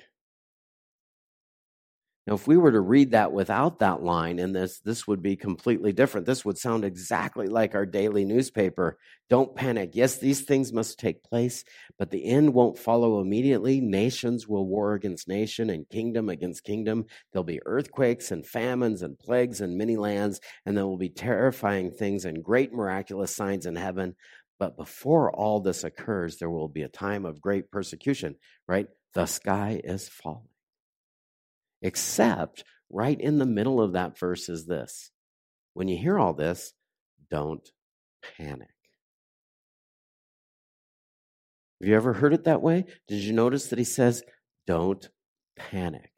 Now, 2.27 2.35
if 2.35 2.49
we 2.49 2.57
were 2.57 2.73
to 2.73 2.81
read 2.81 3.13
that 3.13 3.33
without 3.33 3.79
that 3.79 4.03
line 4.03 4.41
in 4.41 4.53
this, 4.53 4.81
this 4.81 5.07
would 5.07 5.23
be 5.23 5.37
completely 5.37 5.93
different. 5.93 6.27
This 6.27 6.45
would 6.45 6.59
sound 6.59 6.85
exactly 6.85 7.47
like 7.47 7.77
our 7.77 7.87
daily 7.87 8.25
newspaper. 8.25 8.99
Don't 9.31 9.55
panic. 9.55 9.91
Yes, 9.93 10.19
these 10.19 10.41
things 10.41 10.73
must 10.73 10.99
take 10.99 11.23
place, 11.23 11.63
but 12.01 12.11
the 12.11 12.25
end 12.25 12.53
won't 12.53 12.81
follow 12.81 13.21
immediately. 13.21 13.81
Nations 13.81 14.49
will 14.49 14.67
war 14.67 14.95
against 14.95 15.29
nation 15.29 15.71
and 15.71 15.89
kingdom 15.89 16.29
against 16.29 16.65
kingdom. 16.65 17.07
There'll 17.33 17.45
be 17.45 17.61
earthquakes 17.65 18.33
and 18.33 18.45
famines 18.45 19.03
and 19.03 19.17
plagues 19.17 19.61
in 19.61 19.79
many 19.79 19.97
lands, 19.97 20.41
and 20.65 20.77
there 20.77 20.87
will 20.87 20.99
be 20.99 21.11
terrifying 21.11 21.93
things 21.93 22.25
and 22.25 22.43
great 22.43 22.73
miraculous 22.73 23.37
signs 23.37 23.67
in 23.67 23.77
heaven. 23.77 24.17
But 24.59 24.77
before 24.77 25.31
all 25.31 25.61
this 25.61 25.85
occurs, 25.85 26.39
there 26.39 26.51
will 26.51 26.69
be 26.69 26.83
a 26.83 26.89
time 26.89 27.25
of 27.25 27.41
great 27.41 27.71
persecution, 27.71 28.35
right? 28.67 28.89
The 29.15 29.27
sky 29.27 29.81
is 29.85 30.09
falling. 30.09 30.49
Except 31.87 32.65
right 32.91 33.21
in 33.21 33.39
the 33.39 33.47
middle 33.47 33.81
of 33.81 33.93
that 33.93 34.19
verse 34.19 34.49
is 34.49 34.67
this 34.67 35.13
when 35.73 35.87
you 35.87 35.97
hear 35.97 36.19
all 36.19 36.33
this, 36.33 36.73
don't 37.31 37.69
panic. 38.37 38.75
Have 41.81 41.89
you 41.89 41.95
ever 41.95 42.15
heard 42.15 42.35
it 42.35 42.43
that 42.43 42.61
way? 42.61 42.87
Did 43.07 43.23
you 43.23 43.33
notice 43.33 43.69
that 43.69 43.79
he 43.79 43.85
says, 43.85 44.25
don't 44.67 45.09
panic? 45.57 46.11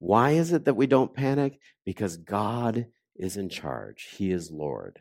Why 0.00 0.32
is 0.32 0.52
it 0.52 0.66
that 0.66 0.74
we 0.74 0.86
don't 0.86 1.14
panic? 1.14 1.58
Because 1.86 2.18
God 2.18 2.88
is 3.14 3.38
in 3.38 3.48
charge, 3.48 4.06
He 4.18 4.30
is 4.30 4.50
Lord. 4.50 5.00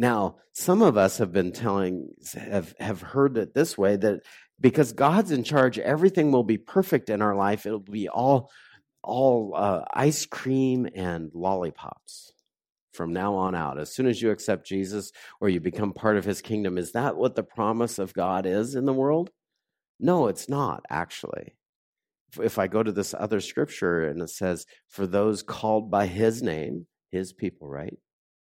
Now, 0.00 0.36
some 0.54 0.80
of 0.80 0.96
us 0.96 1.18
have 1.18 1.30
been 1.30 1.52
telling, 1.52 2.08
have, 2.32 2.74
have 2.80 3.02
heard 3.02 3.36
it 3.36 3.52
this 3.52 3.76
way 3.76 3.96
that 3.96 4.22
because 4.58 4.94
God's 4.94 5.30
in 5.30 5.44
charge, 5.44 5.78
everything 5.78 6.32
will 6.32 6.42
be 6.42 6.56
perfect 6.56 7.10
in 7.10 7.20
our 7.20 7.36
life. 7.36 7.66
It'll 7.66 7.80
be 7.80 8.08
all, 8.08 8.50
all 9.02 9.52
uh, 9.54 9.84
ice 9.92 10.24
cream 10.24 10.88
and 10.94 11.30
lollipops 11.34 12.32
from 12.94 13.12
now 13.12 13.34
on 13.34 13.54
out. 13.54 13.78
As 13.78 13.92
soon 13.92 14.06
as 14.06 14.22
you 14.22 14.30
accept 14.30 14.66
Jesus 14.66 15.12
or 15.38 15.50
you 15.50 15.60
become 15.60 15.92
part 15.92 16.16
of 16.16 16.24
his 16.24 16.40
kingdom, 16.40 16.78
is 16.78 16.92
that 16.92 17.18
what 17.18 17.34
the 17.34 17.42
promise 17.42 17.98
of 17.98 18.14
God 18.14 18.46
is 18.46 18.74
in 18.74 18.86
the 18.86 18.94
world? 18.94 19.28
No, 20.00 20.28
it's 20.28 20.48
not 20.48 20.82
actually. 20.88 21.56
If 22.40 22.58
I 22.58 22.68
go 22.68 22.82
to 22.82 22.92
this 22.92 23.12
other 23.12 23.40
scripture 23.40 24.08
and 24.08 24.22
it 24.22 24.30
says, 24.30 24.64
for 24.88 25.06
those 25.06 25.42
called 25.42 25.90
by 25.90 26.06
his 26.06 26.42
name, 26.42 26.86
his 27.10 27.34
people, 27.34 27.68
right? 27.68 27.98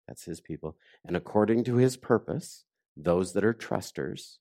That's 0.09 0.25
his 0.25 0.41
people. 0.41 0.77
And 1.05 1.17
according 1.17 1.65
to 1.65 1.77
his 1.77 1.99
purpose, 1.99 2.65
those 2.97 3.35
that 3.35 3.45
are 3.45 3.53
trusters, 3.53 4.39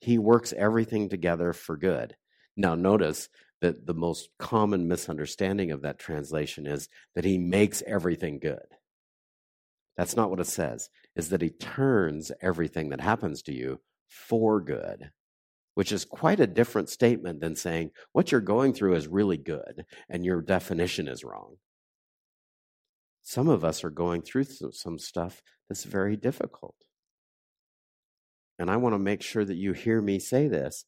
he 0.00 0.18
works 0.18 0.54
everything 0.56 1.10
together 1.10 1.52
for 1.52 1.76
good. 1.76 2.16
Now, 2.56 2.74
notice 2.74 3.28
that 3.60 3.86
the 3.86 3.94
most 3.94 4.30
common 4.38 4.88
misunderstanding 4.88 5.70
of 5.70 5.82
that 5.82 5.98
translation 5.98 6.66
is 6.66 6.88
that 7.14 7.24
he 7.24 7.36
makes 7.38 7.82
everything 7.86 8.38
good. 8.38 8.66
That's 9.96 10.16
not 10.16 10.30
what 10.30 10.40
it 10.40 10.46
says, 10.46 10.88
is 11.14 11.28
that 11.28 11.42
he 11.42 11.50
turns 11.50 12.32
everything 12.40 12.88
that 12.88 13.00
happens 13.00 13.42
to 13.42 13.52
you 13.52 13.80
for 14.08 14.60
good, 14.60 15.10
which 15.74 15.92
is 15.92 16.04
quite 16.04 16.40
a 16.40 16.46
different 16.46 16.88
statement 16.88 17.40
than 17.40 17.56
saying 17.56 17.90
what 18.12 18.32
you're 18.32 18.40
going 18.40 18.72
through 18.72 18.94
is 18.94 19.06
really 19.06 19.36
good 19.36 19.84
and 20.08 20.24
your 20.24 20.40
definition 20.40 21.08
is 21.08 21.24
wrong. 21.24 21.56
Some 23.28 23.50
of 23.50 23.62
us 23.62 23.84
are 23.84 23.90
going 23.90 24.22
through 24.22 24.44
some 24.72 24.98
stuff 24.98 25.42
that's 25.68 25.84
very 25.84 26.16
difficult. 26.16 26.76
And 28.58 28.70
I 28.70 28.78
want 28.78 28.94
to 28.94 28.98
make 28.98 29.20
sure 29.20 29.44
that 29.44 29.58
you 29.58 29.74
hear 29.74 30.00
me 30.00 30.18
say 30.18 30.48
this. 30.48 30.86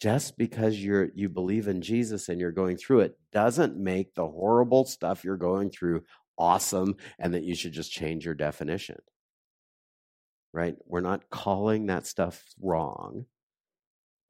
Just 0.00 0.38
because 0.38 0.82
you're 0.82 1.10
you 1.14 1.28
believe 1.28 1.68
in 1.68 1.82
Jesus 1.82 2.30
and 2.30 2.40
you're 2.40 2.52
going 2.52 2.78
through 2.78 3.00
it 3.00 3.18
doesn't 3.32 3.76
make 3.76 4.14
the 4.14 4.26
horrible 4.26 4.86
stuff 4.86 5.24
you're 5.24 5.36
going 5.36 5.68
through 5.68 6.04
awesome 6.38 6.96
and 7.18 7.34
that 7.34 7.44
you 7.44 7.54
should 7.54 7.74
just 7.74 7.92
change 7.92 8.24
your 8.24 8.34
definition. 8.34 9.02
Right? 10.54 10.76
We're 10.86 11.00
not 11.00 11.28
calling 11.28 11.84
that 11.84 12.06
stuff 12.06 12.42
wrong. 12.62 13.26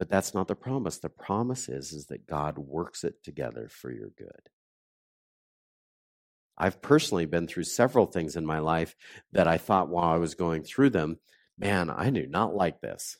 But 0.00 0.10
that's 0.10 0.34
not 0.34 0.48
the 0.48 0.56
promise. 0.56 0.98
The 0.98 1.08
promise 1.08 1.68
is 1.68 1.92
is 1.92 2.06
that 2.06 2.26
God 2.26 2.58
works 2.58 3.04
it 3.04 3.22
together 3.22 3.68
for 3.70 3.92
your 3.92 4.10
good. 4.18 4.48
I've 6.62 6.80
personally 6.80 7.26
been 7.26 7.48
through 7.48 7.64
several 7.64 8.06
things 8.06 8.36
in 8.36 8.46
my 8.46 8.60
life 8.60 8.94
that 9.32 9.48
I 9.48 9.58
thought 9.58 9.88
while 9.88 10.14
I 10.14 10.18
was 10.18 10.36
going 10.36 10.62
through 10.62 10.90
them, 10.90 11.18
man, 11.58 11.90
I 11.90 12.08
do 12.10 12.24
not 12.28 12.54
like 12.54 12.80
this. 12.80 13.16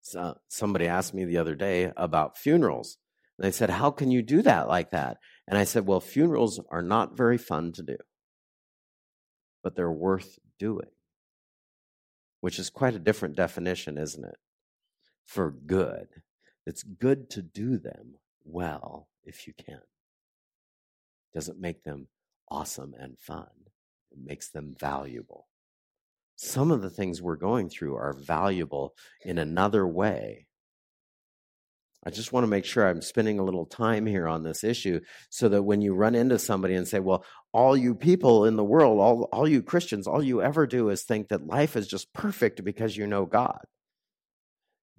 So 0.00 0.38
somebody 0.48 0.88
asked 0.88 1.14
me 1.14 1.24
the 1.24 1.38
other 1.38 1.54
day 1.54 1.92
about 1.96 2.36
funerals. 2.36 2.98
And 3.38 3.46
they 3.46 3.52
said, 3.52 3.70
How 3.70 3.92
can 3.92 4.10
you 4.10 4.22
do 4.22 4.42
that 4.42 4.66
like 4.66 4.90
that? 4.90 5.18
And 5.46 5.56
I 5.56 5.62
said, 5.62 5.86
Well, 5.86 6.00
funerals 6.00 6.58
are 6.68 6.82
not 6.82 7.16
very 7.16 7.38
fun 7.38 7.70
to 7.74 7.84
do, 7.84 7.98
but 9.62 9.76
they're 9.76 9.88
worth 9.88 10.40
doing, 10.58 10.90
which 12.40 12.58
is 12.58 12.70
quite 12.70 12.96
a 12.96 12.98
different 12.98 13.36
definition, 13.36 13.98
isn't 13.98 14.24
it? 14.24 14.36
For 15.26 15.52
good. 15.52 16.08
It's 16.66 16.82
good 16.82 17.30
to 17.30 17.40
do 17.40 17.78
them 17.78 18.16
well 18.44 19.06
if 19.22 19.46
you 19.46 19.52
can 19.56 19.78
doesn't 21.34 21.60
make 21.60 21.82
them 21.84 22.08
awesome 22.50 22.94
and 22.98 23.18
fun. 23.18 23.48
It 24.10 24.18
makes 24.22 24.50
them 24.50 24.74
valuable. 24.78 25.46
Some 26.36 26.70
of 26.70 26.82
the 26.82 26.90
things 26.90 27.22
we're 27.22 27.36
going 27.36 27.68
through 27.68 27.94
are 27.94 28.12
valuable 28.12 28.94
in 29.24 29.38
another 29.38 29.86
way. 29.86 30.46
I 32.04 32.10
just 32.10 32.32
want 32.32 32.42
to 32.42 32.48
make 32.48 32.64
sure 32.64 32.86
I'm 32.86 33.00
spending 33.00 33.38
a 33.38 33.44
little 33.44 33.64
time 33.64 34.06
here 34.06 34.26
on 34.26 34.42
this 34.42 34.64
issue 34.64 35.00
so 35.30 35.48
that 35.50 35.62
when 35.62 35.80
you 35.80 35.94
run 35.94 36.16
into 36.16 36.38
somebody 36.38 36.74
and 36.74 36.86
say, 36.86 36.98
well, 36.98 37.24
all 37.52 37.76
you 37.76 37.94
people 37.94 38.44
in 38.44 38.56
the 38.56 38.64
world, 38.64 38.98
all, 38.98 39.28
all 39.32 39.46
you 39.46 39.62
Christians, 39.62 40.08
all 40.08 40.22
you 40.22 40.42
ever 40.42 40.66
do 40.66 40.88
is 40.88 41.04
think 41.04 41.28
that 41.28 41.46
life 41.46 41.76
is 41.76 41.86
just 41.86 42.12
perfect 42.12 42.64
because 42.64 42.96
you 42.96 43.06
know 43.06 43.24
God. 43.24 43.60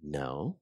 No, 0.02 0.58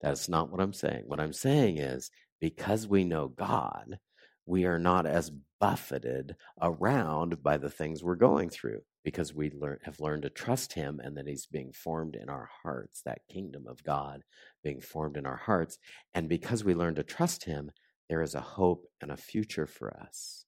that's 0.00 0.28
not 0.28 0.50
what 0.50 0.60
I'm 0.60 0.72
saying. 0.72 1.04
What 1.06 1.20
I'm 1.20 1.32
saying 1.32 1.78
is 1.78 2.10
because 2.40 2.86
we 2.86 3.02
know 3.02 3.28
God, 3.28 3.98
we 4.46 4.64
are 4.64 4.78
not 4.78 5.06
as 5.06 5.30
buffeted 5.60 6.36
around 6.62 7.42
by 7.42 7.56
the 7.56 7.70
things 7.70 8.02
we're 8.02 8.14
going 8.14 8.48
through 8.48 8.80
because 9.04 9.34
we 9.34 9.50
learn, 9.50 9.78
have 9.82 10.00
learned 10.00 10.22
to 10.22 10.30
trust 10.30 10.72
him 10.72 11.00
and 11.02 11.16
that 11.16 11.26
he's 11.26 11.46
being 11.46 11.72
formed 11.72 12.14
in 12.14 12.28
our 12.28 12.48
hearts, 12.62 13.02
that 13.04 13.26
kingdom 13.28 13.66
of 13.66 13.82
God 13.82 14.22
being 14.62 14.80
formed 14.80 15.16
in 15.16 15.26
our 15.26 15.36
hearts. 15.36 15.78
And 16.14 16.28
because 16.28 16.64
we 16.64 16.74
learn 16.74 16.94
to 16.96 17.02
trust 17.02 17.44
him, 17.44 17.70
there 18.08 18.22
is 18.22 18.34
a 18.34 18.40
hope 18.40 18.86
and 19.00 19.10
a 19.10 19.16
future 19.16 19.66
for 19.66 19.96
us 19.96 20.44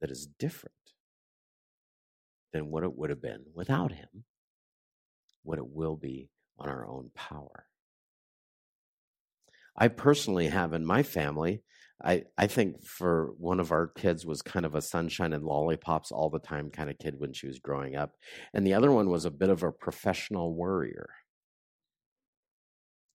that 0.00 0.10
is 0.10 0.28
different 0.38 0.74
than 2.52 2.70
what 2.70 2.84
it 2.84 2.96
would 2.96 3.10
have 3.10 3.22
been 3.22 3.44
without 3.54 3.92
him, 3.92 4.24
what 5.42 5.58
it 5.58 5.66
will 5.66 5.96
be 5.96 6.28
on 6.58 6.68
our 6.68 6.86
own 6.86 7.10
power. 7.14 7.66
I 9.76 9.88
personally 9.88 10.48
have 10.48 10.72
in 10.72 10.84
my 10.84 11.02
family 11.02 11.62
I, 12.02 12.24
I 12.36 12.46
think 12.46 12.84
for 12.84 13.32
one 13.38 13.60
of 13.60 13.70
our 13.70 13.86
kids 13.86 14.26
was 14.26 14.42
kind 14.42 14.66
of 14.66 14.74
a 14.74 14.82
sunshine 14.82 15.32
and 15.32 15.44
lollipops 15.44 16.10
all 16.10 16.28
the 16.28 16.40
time 16.40 16.70
kind 16.70 16.90
of 16.90 16.98
kid 16.98 17.18
when 17.18 17.32
she 17.32 17.46
was 17.46 17.60
growing 17.60 17.94
up. 17.94 18.12
And 18.52 18.66
the 18.66 18.74
other 18.74 18.90
one 18.90 19.08
was 19.10 19.24
a 19.24 19.30
bit 19.30 19.48
of 19.48 19.62
a 19.62 19.70
professional 19.72 20.54
worrier. 20.54 21.08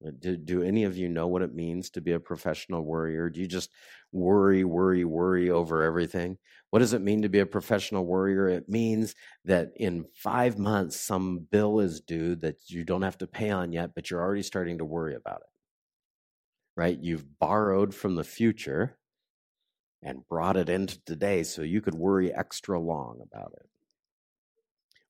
Uh, 0.05 0.11
do, 0.17 0.37
do 0.37 0.63
any 0.63 0.85
of 0.85 0.95
you 0.95 1.09
know 1.09 1.27
what 1.27 1.41
it 1.41 1.53
means 1.53 1.89
to 1.89 2.01
be 2.01 2.13
a 2.13 2.19
professional 2.19 2.83
worrier? 2.83 3.29
Do 3.29 3.41
you 3.41 3.47
just 3.47 3.69
worry, 4.13 4.63
worry, 4.63 5.03
worry 5.03 5.49
over 5.49 5.83
everything? 5.83 6.37
What 6.69 6.79
does 6.79 6.93
it 6.93 7.01
mean 7.01 7.23
to 7.23 7.29
be 7.29 7.39
a 7.39 7.45
professional 7.45 8.05
worrier? 8.05 8.47
It 8.47 8.69
means 8.69 9.13
that 9.43 9.71
in 9.75 10.05
five 10.15 10.57
months, 10.57 10.99
some 10.99 11.47
bill 11.51 11.81
is 11.81 11.99
due 11.99 12.35
that 12.37 12.55
you 12.67 12.85
don't 12.85 13.01
have 13.01 13.17
to 13.17 13.27
pay 13.27 13.49
on 13.49 13.73
yet, 13.73 13.91
but 13.93 14.09
you're 14.09 14.21
already 14.21 14.43
starting 14.43 14.77
to 14.77 14.85
worry 14.85 15.15
about 15.15 15.41
it 15.41 15.58
right? 16.79 16.97
You've 17.01 17.37
borrowed 17.39 17.93
from 17.93 18.15
the 18.15 18.23
future 18.23 18.97
and 20.01 20.25
brought 20.29 20.55
it 20.55 20.69
into 20.69 20.97
today 21.03 21.43
so 21.43 21.61
you 21.61 21.81
could 21.81 21.93
worry 21.93 22.33
extra 22.33 22.79
long 22.79 23.19
about 23.21 23.51
it. 23.51 23.65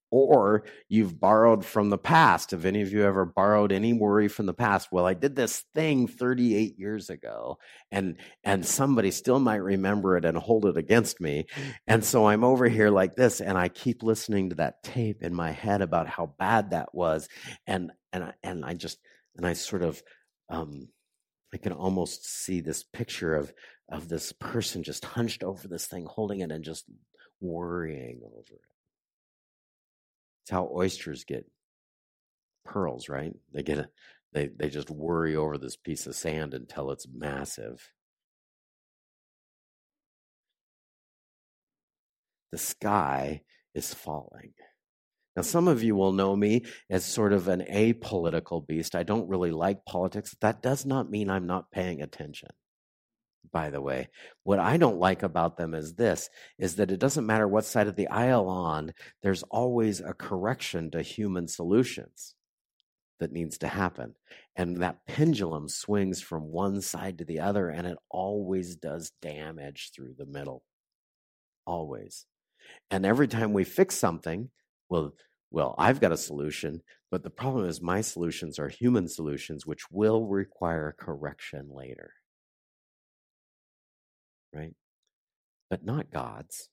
Or 0.09 0.63
you've 0.87 1.19
borrowed 1.19 1.63
from 1.63 1.91
the 1.91 1.99
past. 1.99 2.49
Have 2.49 2.65
any 2.65 2.81
of 2.81 2.91
you 2.91 3.03
ever 3.03 3.23
borrowed 3.23 3.71
any 3.71 3.93
worry 3.93 4.27
from 4.27 4.47
the 4.47 4.53
past? 4.55 4.89
Well, 4.91 5.05
I 5.05 5.13
did 5.13 5.35
this 5.35 5.63
thing 5.75 6.07
38 6.07 6.79
years 6.79 7.11
ago, 7.11 7.59
and 7.91 8.17
and 8.43 8.65
somebody 8.65 9.11
still 9.11 9.39
might 9.39 9.57
remember 9.57 10.17
it 10.17 10.25
and 10.25 10.35
hold 10.35 10.65
it 10.65 10.75
against 10.75 11.21
me. 11.21 11.45
And 11.85 12.03
so 12.03 12.27
I'm 12.27 12.43
over 12.43 12.67
here 12.67 12.89
like 12.89 13.15
this, 13.15 13.41
and 13.41 13.55
I 13.55 13.67
keep 13.67 14.01
listening 14.01 14.49
to 14.49 14.55
that 14.55 14.81
tape 14.81 15.21
in 15.21 15.35
my 15.35 15.51
head 15.51 15.83
about 15.83 16.07
how 16.07 16.33
bad 16.39 16.71
that 16.71 16.95
was, 16.95 17.29
and 17.67 17.91
and 18.11 18.23
I, 18.23 18.33
and 18.41 18.65
I 18.65 18.73
just 18.73 18.97
and 19.37 19.45
I 19.45 19.53
sort 19.53 19.83
of 19.83 20.01
um, 20.49 20.87
I 21.53 21.57
can 21.57 21.73
almost 21.73 22.25
see 22.25 22.61
this 22.61 22.83
picture 22.83 23.35
of 23.35 23.53
of 23.91 24.07
this 24.07 24.31
person 24.33 24.83
just 24.83 25.03
hunched 25.03 25.43
over 25.43 25.67
this 25.67 25.87
thing, 25.87 26.05
holding 26.05 26.41
it 26.41 26.51
and 26.51 26.63
just 26.63 26.85
worrying 27.41 28.21
over 28.23 28.53
it. 28.53 28.61
It's 30.43 30.51
how 30.51 30.69
oysters 30.73 31.23
get 31.23 31.45
pearls, 32.65 33.09
right? 33.09 33.33
They 33.53 33.63
get 33.63 33.79
a 33.79 33.89
they 34.33 34.47
they 34.47 34.69
just 34.69 34.91
worry 34.91 35.35
over 35.35 35.57
this 35.57 35.75
piece 35.75 36.05
of 36.05 36.15
sand 36.15 36.53
until 36.53 36.91
it's 36.91 37.07
massive. 37.11 37.91
The 42.51 42.57
sky 42.57 43.41
is 43.73 43.93
falling. 43.93 44.53
Now, 45.35 45.43
some 45.43 45.67
of 45.67 45.83
you 45.83 45.95
will 45.95 46.11
know 46.11 46.35
me 46.35 46.65
as 46.89 47.05
sort 47.05 47.33
of 47.33 47.47
an 47.47 47.61
apolitical 47.71 48.65
beast. 48.65 48.95
I 48.95 49.03
don't 49.03 49.29
really 49.29 49.51
like 49.51 49.85
politics. 49.85 50.35
That 50.41 50.61
does 50.61 50.85
not 50.85 51.09
mean 51.09 51.29
I'm 51.29 51.47
not 51.47 51.71
paying 51.71 52.01
attention. 52.01 52.49
By 53.51 53.69
the 53.69 53.81
way, 53.81 54.09
what 54.43 54.59
I 54.59 54.77
don't 54.77 54.99
like 54.99 55.23
about 55.23 55.57
them 55.57 55.73
is 55.73 55.93
this 55.93 56.29
is 56.57 56.75
that 56.75 56.91
it 56.91 56.99
doesn't 56.99 57.25
matter 57.25 57.47
what 57.47 57.65
side 57.65 57.87
of 57.87 57.95
the 57.95 58.07
aisle 58.09 58.47
on, 58.47 58.91
there's 59.23 59.43
always 59.43 60.01
a 60.01 60.13
correction 60.13 60.91
to 60.91 61.01
human 61.01 61.47
solutions 61.47 62.35
that 63.19 63.31
needs 63.31 63.57
to 63.59 63.67
happen. 63.67 64.15
And 64.55 64.77
that 64.81 65.05
pendulum 65.07 65.67
swings 65.69 66.21
from 66.21 66.51
one 66.51 66.81
side 66.81 67.17
to 67.19 67.25
the 67.25 67.39
other, 67.39 67.69
and 67.69 67.87
it 67.87 67.97
always 68.09 68.75
does 68.75 69.11
damage 69.21 69.91
through 69.95 70.15
the 70.17 70.25
middle. 70.25 70.63
Always. 71.65 72.25
And 72.91 73.05
every 73.05 73.27
time 73.27 73.53
we 73.53 73.63
fix 73.63 73.95
something, 73.95 74.49
well, 74.89 75.13
well, 75.51 75.75
I've 75.77 75.99
got 75.99 76.11
a 76.11 76.17
solution, 76.17 76.81
but 77.09 77.23
the 77.23 77.29
problem 77.29 77.65
is 77.65 77.81
my 77.81 78.01
solutions 78.01 78.59
are 78.59 78.69
human 78.69 79.07
solutions, 79.07 79.65
which 79.65 79.89
will 79.91 80.27
require 80.27 80.95
correction 80.97 81.69
later. 81.71 82.13
Right? 84.53 84.73
But 85.69 85.83
not 85.83 86.11
God's. 86.11 86.69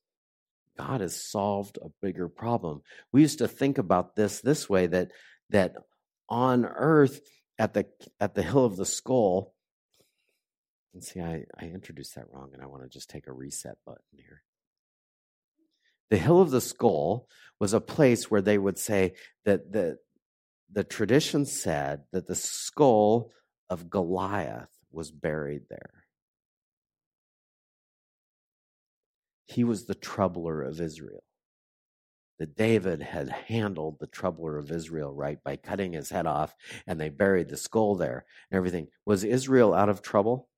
God 0.76 1.00
has 1.00 1.20
solved 1.20 1.79
a 1.81 1.88
bigger 2.02 2.29
problem. 2.29 2.83
We 3.12 3.22
used 3.22 3.38
to 3.38 3.48
think 3.48 3.79
about 3.79 4.14
this 4.14 4.40
this 4.40 4.68
way 4.68 4.87
that 4.88 5.11
that 5.50 5.74
on 6.29 6.66
earth 6.66 7.20
at 7.59 7.72
the 7.72 7.87
at 8.20 8.35
the 8.35 8.42
hill 8.42 8.64
of 8.64 8.76
the 8.76 8.85
skull 8.85 9.55
and 10.92 11.02
see 11.02 11.20
I, 11.20 11.44
I 11.59 11.66
introduced 11.66 12.14
that 12.14 12.26
wrong 12.31 12.50
and 12.52 12.62
I 12.62 12.66
want 12.66 12.83
to 12.83 12.88
just 12.88 13.11
take 13.11 13.26
a 13.26 13.33
reset 13.33 13.76
button 13.87 14.02
here. 14.16 14.42
The 16.11 16.19
Hill 16.19 16.40
of 16.40 16.51
the 16.51 16.61
Skull 16.61 17.27
was 17.59 17.73
a 17.73 17.81
place 17.81 18.31
where 18.31 18.42
they 18.42 18.59
would 18.59 18.79
say 18.79 19.14
that 19.45 19.73
the, 19.73 19.99
the 20.71 20.85
tradition 20.85 21.47
said 21.47 22.05
that 22.12 22.27
the 22.27 22.35
skull 22.35 23.33
of 23.71 23.90
Goliath 23.90 24.71
was 24.90 25.11
buried 25.11 25.62
there. 25.69 26.05
He 29.47 29.64
was 29.64 29.85
the 29.85 29.95
troubler 29.95 30.62
of 30.62 30.81
Israel. 30.81 31.23
That 32.38 32.57
David 32.57 33.01
had 33.01 33.31
handled 33.31 33.99
the 33.99 34.07
troubler 34.07 34.59
of 34.59 34.71
Israel 34.71 35.14
right 35.14 35.42
by 35.42 35.57
cutting 35.57 35.95
his 35.95 36.11
head 36.11 36.27
off, 36.27 36.55
and 36.87 37.01
they 37.01 37.09
buried 37.09 37.49
the 37.49 37.57
skull 37.57 37.95
there 37.95 38.27
and 38.51 38.59
everything. 38.59 38.88
Was 39.07 39.25
Israel 39.25 39.73
out 39.73 39.88
of 39.88 40.03
trouble? 40.03 40.49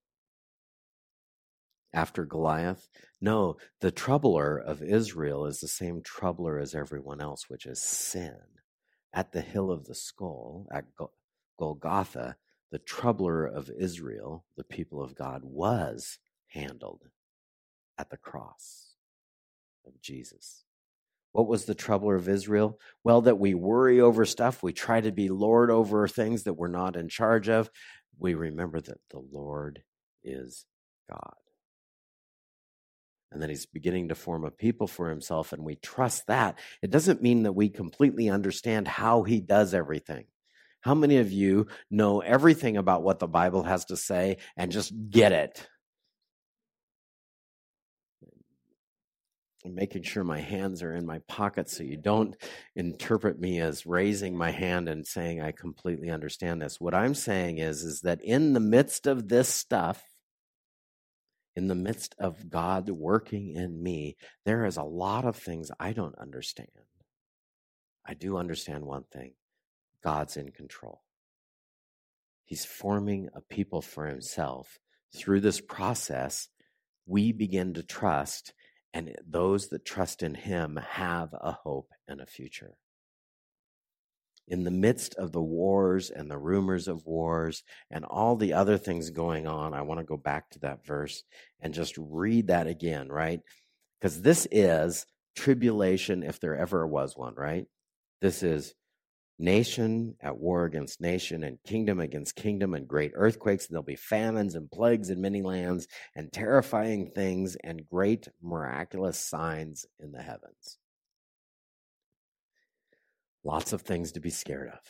After 1.93 2.25
Goliath? 2.25 2.89
No, 3.21 3.57
the 3.81 3.91
troubler 3.91 4.59
of 4.59 4.83
Israel 4.83 5.47
is 5.47 5.61
the 5.61 5.69
same 5.69 6.03
troubler 6.03 6.59
as 6.59 6.75
everyone 6.75 7.21
else, 7.21 7.49
which 7.49 7.67
is 7.67 7.83
sin. 7.83 8.37
At 9.13 9.33
the 9.33 9.41
hill 9.41 9.71
of 9.71 9.87
the 9.87 9.95
skull, 9.95 10.67
at 10.71 10.85
Golgotha, 11.59 12.37
the 12.71 12.79
troubler 12.79 13.47
of 13.47 13.71
Israel, 13.71 14.45
the 14.57 14.65
people 14.65 15.03
of 15.03 15.15
God, 15.15 15.43
was 15.45 16.19
handled 16.49 17.09
at 17.97 18.11
the 18.11 18.17
cross 18.17 18.95
of 19.87 20.01
Jesus. 20.01 20.65
What 21.33 21.49
was 21.49 21.65
the 21.65 21.75
troubler 21.75 22.15
of 22.15 22.29
Israel? 22.29 22.79
Well, 23.03 23.23
that 23.23 23.39
we 23.39 23.55
worry 23.55 24.01
over 24.01 24.25
stuff. 24.25 24.63
We 24.63 24.73
try 24.73 25.01
to 25.01 25.13
be 25.13 25.29
Lord 25.29 25.71
over 25.71 26.07
things 26.07 26.45
that 26.45 26.55
we're 26.55 26.69
not 26.69 26.97
in 26.97 27.09
charge 27.09 27.49
of. 27.49 27.71
We 28.19 28.35
remember 28.35 28.81
that 28.81 29.01
the 29.11 29.23
Lord 29.33 29.83
is 30.23 30.67
God 31.11 31.35
and 33.31 33.43
that 33.43 33.51
he's 33.51 33.67
beginning 33.67 34.09
to 34.09 34.15
form 34.15 34.45
a 34.45 34.51
people 34.51 34.87
for 34.87 35.11
himself 35.11 35.53
and 35.53 35.65
we 35.65 35.77
trust 35.77 36.27
that. 36.29 36.59
It 36.83 36.91
doesn't 36.91 37.23
mean 37.23 37.43
that 37.43 37.53
we 37.53 37.69
completely 37.69 38.29
understand 38.29 38.89
how 38.89 39.23
he 39.23 39.41
does 39.41 39.75
everything. 39.75 40.27
How 40.81 40.95
many 40.95 41.19
of 41.19 41.33
you 41.33 41.67
know 41.91 42.21
everything 42.21 42.77
about 42.77 43.03
what 43.03 43.19
the 43.19 43.27
bible 43.27 43.65
has 43.65 43.87
to 43.87 43.97
say 43.97 44.39
and 44.57 44.73
just 44.73 44.93
get 45.11 45.33
it? 45.33 45.67
I'm 49.65 49.75
making 49.75 50.03
sure 50.03 50.25
my 50.25 50.41
hands 50.41 50.83
are 50.83 50.95
in 50.95 51.05
my 51.05 51.19
pockets 51.29 51.77
so 51.77 51.83
you 51.83 51.97
don't 51.97 52.37
interpret 52.75 53.39
me 53.39 53.61
as 53.61 53.85
raising 53.85 54.37
my 54.37 54.51
hand 54.51 54.89
and 54.89 55.07
saying 55.07 55.43
I 55.43 55.53
completely 55.53 56.11
understand 56.11 56.63
this. 56.63 56.81
What 56.81 56.95
I'm 56.95 57.15
saying 57.15 57.59
is 57.59 57.83
is 57.83 58.01
that 58.03 58.23
in 58.23 58.55
the 58.55 58.61
midst 58.61 59.07
of 59.07 59.29
this 59.29 59.49
stuff 59.49 60.03
in 61.59 61.67
the 61.67 61.75
midst 61.75 62.15
of 62.21 62.49
God 62.49 62.89
working 62.89 63.57
in 63.57 63.83
me, 63.83 64.17
there 64.47 64.65
is 64.65 64.77
a 64.77 64.85
lot 64.85 65.25
of 65.25 65.35
things 65.35 65.73
I 65.81 65.93
don't 65.93 66.17
understand. 66.17 66.69
I 68.07 68.15
do 68.15 68.37
understand 68.37 68.85
one 68.85 69.03
thing 69.13 69.33
God's 70.05 70.37
in 70.37 70.53
control. 70.53 71.03
He's 72.45 72.65
forming 72.65 73.29
a 73.35 73.41
people 73.41 73.83
for 73.83 74.07
himself. 74.07 74.79
Through 75.17 75.41
this 75.41 75.61
process, 75.61 76.49
we 77.07 77.33
begin 77.33 77.75
to 77.75 77.83
trust, 77.83 78.55
and 78.95 79.17
those 79.27 79.67
that 79.71 79.85
trust 79.85 80.23
in 80.23 80.37
him 80.37 80.79
have 80.91 81.31
a 81.33 81.57
hope 81.65 81.91
and 82.07 82.21
a 82.21 82.27
future. 82.27 82.77
In 84.49 84.65
the 84.65 84.71
midst 84.71 85.15
of 85.17 85.33
the 85.33 85.43
wars 85.43 86.11
and 86.11 86.31
the 86.31 86.39
rumors 86.39 86.89
of 86.89 87.05
wars 87.07 87.63
and 87.91 88.05
all 88.05 88.37
the 88.37 88.55
other 88.55 88.79
things 88.79 89.11
going 89.11 89.47
on, 89.47 89.75
I 89.75 89.83
want 89.83 90.01
to 90.01 90.05
go 90.05 90.17
back 90.17 90.51
to 90.51 90.59
that 90.61 90.85
verse 90.87 91.23
and 91.61 91.75
just 91.75 91.95
read 91.99 92.49
that 92.49 92.67
again, 92.67 93.09
right? 93.09 93.41
Because 94.01 94.23
this 94.23 94.47
is 94.51 95.07
tribulation 95.37 96.23
if 96.23 96.41
there 96.41 96.57
ever 96.57 96.87
was 96.87 97.17
one, 97.17 97.35
right? 97.35 97.67
This 98.21 98.43
is 98.43 98.75
nation 99.39 100.17
at 100.21 100.37
war 100.37 100.65
against 100.65 101.01
nation 101.01 101.45
and 101.45 101.63
kingdom 101.65 102.01
against 102.01 102.35
kingdom 102.35 102.75
and 102.75 102.89
great 102.89 103.13
earthquakes 103.15 103.67
and 103.67 103.75
there'll 103.75 103.85
be 103.85 103.95
famines 103.95 104.57
and 104.57 104.71
plagues 104.71 105.11
in 105.11 105.21
many 105.21 105.43
lands 105.43 105.87
and 106.17 106.33
terrifying 106.33 107.09
things 107.15 107.57
and 107.63 107.87
great 107.89 108.29
miraculous 108.43 109.17
signs 109.17 109.87
in 110.01 110.11
the 110.11 110.23
heavens 110.23 110.79
lots 113.49 113.73
of 113.73 113.83
things 113.83 114.13
to 114.13 114.21
be 114.21 114.31
scared 114.31 114.69
of 114.69 114.81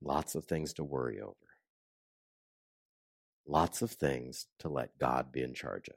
lots 0.00 0.34
of 0.34 0.44
things 0.44 0.72
to 0.74 0.84
worry 0.84 1.20
over 1.20 1.34
lots 3.46 3.82
of 3.82 3.90
things 3.90 4.46
to 4.58 4.68
let 4.68 4.98
god 4.98 5.32
be 5.32 5.42
in 5.42 5.54
charge 5.54 5.88
of 5.88 5.96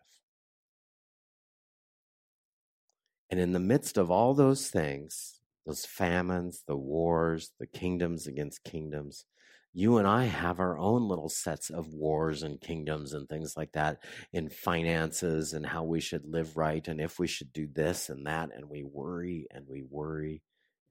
and 3.29 3.39
in 3.39 3.51
the 3.53 3.59
midst 3.59 3.97
of 3.97 4.09
all 4.09 4.33
those 4.33 4.69
things 4.69 5.35
those 5.65 5.85
famines, 5.85 6.63
the 6.67 6.77
wars, 6.77 7.51
the 7.59 7.67
kingdoms 7.67 8.27
against 8.27 8.63
kingdoms. 8.63 9.25
You 9.73 9.97
and 9.97 10.07
I 10.07 10.25
have 10.25 10.59
our 10.59 10.77
own 10.77 11.07
little 11.07 11.27
sets 11.27 11.69
of 11.69 11.93
wars 11.93 12.43
and 12.43 12.61
kingdoms 12.61 13.13
and 13.13 13.27
things 13.27 13.57
like 13.57 13.71
that 13.73 13.97
in 14.31 14.49
finances 14.49 15.53
and 15.53 15.65
how 15.65 15.83
we 15.83 15.99
should 15.99 16.25
live 16.25 16.55
right 16.55 16.87
and 16.87 17.01
if 17.01 17.19
we 17.19 17.27
should 17.27 17.51
do 17.51 17.67
this 17.67 18.09
and 18.09 18.25
that. 18.25 18.51
And 18.55 18.69
we 18.69 18.83
worry 18.83 19.47
and 19.51 19.65
we 19.67 19.83
worry 19.89 20.41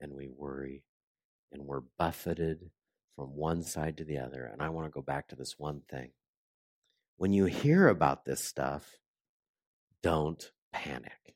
and 0.05 0.13
we 0.13 0.27
worry 0.27 0.83
and 1.51 1.65
we're 1.65 1.81
buffeted 1.97 2.69
from 3.15 3.35
one 3.35 3.63
side 3.63 3.97
to 3.97 4.03
the 4.03 4.19
other. 4.19 4.49
And 4.51 4.61
I 4.61 4.69
want 4.69 4.85
to 4.85 4.91
go 4.91 5.01
back 5.01 5.29
to 5.29 5.35
this 5.35 5.55
one 5.57 5.81
thing. 5.89 6.11
When 7.17 7.33
you 7.33 7.45
hear 7.45 7.87
about 7.87 8.23
this 8.23 8.43
stuff, 8.43 8.99
don't 10.03 10.51
panic. 10.71 11.35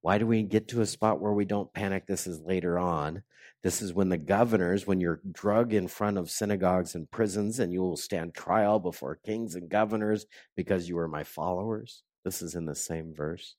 Why 0.00 0.18
do 0.18 0.26
we 0.26 0.42
get 0.42 0.68
to 0.68 0.80
a 0.80 0.86
spot 0.86 1.20
where 1.20 1.32
we 1.32 1.44
don't 1.44 1.72
panic? 1.72 2.06
This 2.06 2.26
is 2.26 2.40
later 2.40 2.78
on. 2.78 3.22
This 3.62 3.80
is 3.80 3.92
when 3.92 4.08
the 4.08 4.18
governors, 4.18 4.86
when 4.86 5.00
you're 5.00 5.20
drug 5.30 5.72
in 5.72 5.86
front 5.86 6.18
of 6.18 6.30
synagogues 6.30 6.94
and 6.94 7.10
prisons, 7.10 7.60
and 7.60 7.72
you 7.72 7.82
will 7.82 7.98
stand 7.98 8.34
trial 8.34 8.80
before 8.80 9.20
kings 9.24 9.54
and 9.54 9.68
governors 9.68 10.26
because 10.56 10.88
you 10.88 10.98
are 10.98 11.08
my 11.08 11.22
followers. 11.22 12.02
This 12.24 12.42
is 12.42 12.54
in 12.54 12.64
the 12.64 12.74
same 12.74 13.14
verse. 13.14 13.56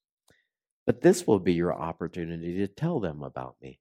But 0.86 1.02
this 1.02 1.28
will 1.28 1.40
be 1.40 1.54
your 1.54 1.74
opportunity 1.74 2.58
to 2.58 2.68
tell 2.68 3.00
them 3.00 3.24
about 3.24 3.56
me. 3.62 3.80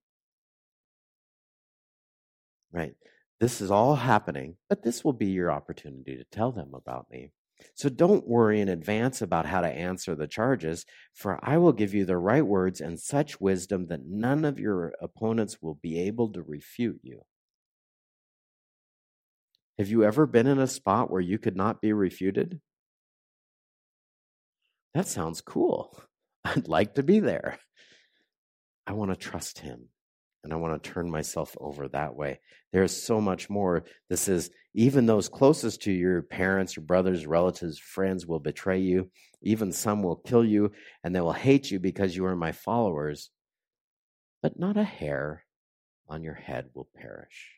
Right? 2.72 2.94
This 3.40 3.60
is 3.60 3.70
all 3.70 3.96
happening, 3.96 4.56
but 4.68 4.82
this 4.82 5.02
will 5.02 5.14
be 5.14 5.30
your 5.30 5.50
opportunity 5.50 6.16
to 6.16 6.24
tell 6.24 6.52
them 6.52 6.72
about 6.74 7.06
me. 7.10 7.32
So 7.74 7.88
don't 7.88 8.28
worry 8.28 8.60
in 8.60 8.68
advance 8.68 9.22
about 9.22 9.46
how 9.46 9.60
to 9.60 9.68
answer 9.68 10.14
the 10.14 10.26
charges, 10.26 10.84
for 11.14 11.38
I 11.42 11.56
will 11.56 11.72
give 11.72 11.94
you 11.94 12.04
the 12.04 12.18
right 12.18 12.44
words 12.44 12.80
and 12.80 13.00
such 13.00 13.40
wisdom 13.40 13.86
that 13.88 14.06
none 14.06 14.44
of 14.44 14.58
your 14.58 14.92
opponents 15.00 15.58
will 15.60 15.74
be 15.74 15.98
able 16.00 16.32
to 16.32 16.42
refute 16.42 17.00
you. 17.02 17.22
Have 19.78 19.88
you 19.88 20.04
ever 20.04 20.26
been 20.26 20.46
in 20.46 20.58
a 20.58 20.66
spot 20.66 21.10
where 21.10 21.22
you 21.22 21.38
could 21.38 21.56
not 21.56 21.80
be 21.80 21.92
refuted? 21.92 22.60
That 24.94 25.06
sounds 25.06 25.40
cool. 25.40 26.02
I'd 26.44 26.68
like 26.68 26.94
to 26.94 27.02
be 27.02 27.20
there. 27.20 27.58
I 28.86 28.92
want 28.92 29.10
to 29.10 29.16
trust 29.16 29.58
him 29.60 29.88
and 30.42 30.52
I 30.52 30.56
want 30.56 30.82
to 30.82 30.90
turn 30.90 31.10
myself 31.10 31.56
over 31.60 31.88
that 31.88 32.14
way. 32.14 32.40
There's 32.72 32.96
so 32.96 33.20
much 33.20 33.50
more. 33.50 33.84
This 34.08 34.28
is 34.28 34.50
even 34.74 35.06
those 35.06 35.28
closest 35.28 35.82
to 35.82 35.92
your 35.92 36.22
parents, 36.22 36.76
your 36.76 36.84
brothers, 36.84 37.26
relatives, 37.26 37.78
friends 37.78 38.26
will 38.26 38.38
betray 38.38 38.78
you. 38.78 39.10
Even 39.42 39.72
some 39.72 40.02
will 40.02 40.16
kill 40.16 40.44
you, 40.44 40.72
and 41.02 41.14
they 41.14 41.20
will 41.20 41.32
hate 41.32 41.70
you 41.70 41.78
because 41.78 42.14
you 42.16 42.24
are 42.26 42.36
my 42.36 42.52
followers. 42.52 43.30
But 44.42 44.58
not 44.58 44.76
a 44.76 44.84
hair 44.84 45.44
on 46.08 46.22
your 46.22 46.34
head 46.34 46.70
will 46.74 46.88
perish. 46.96 47.56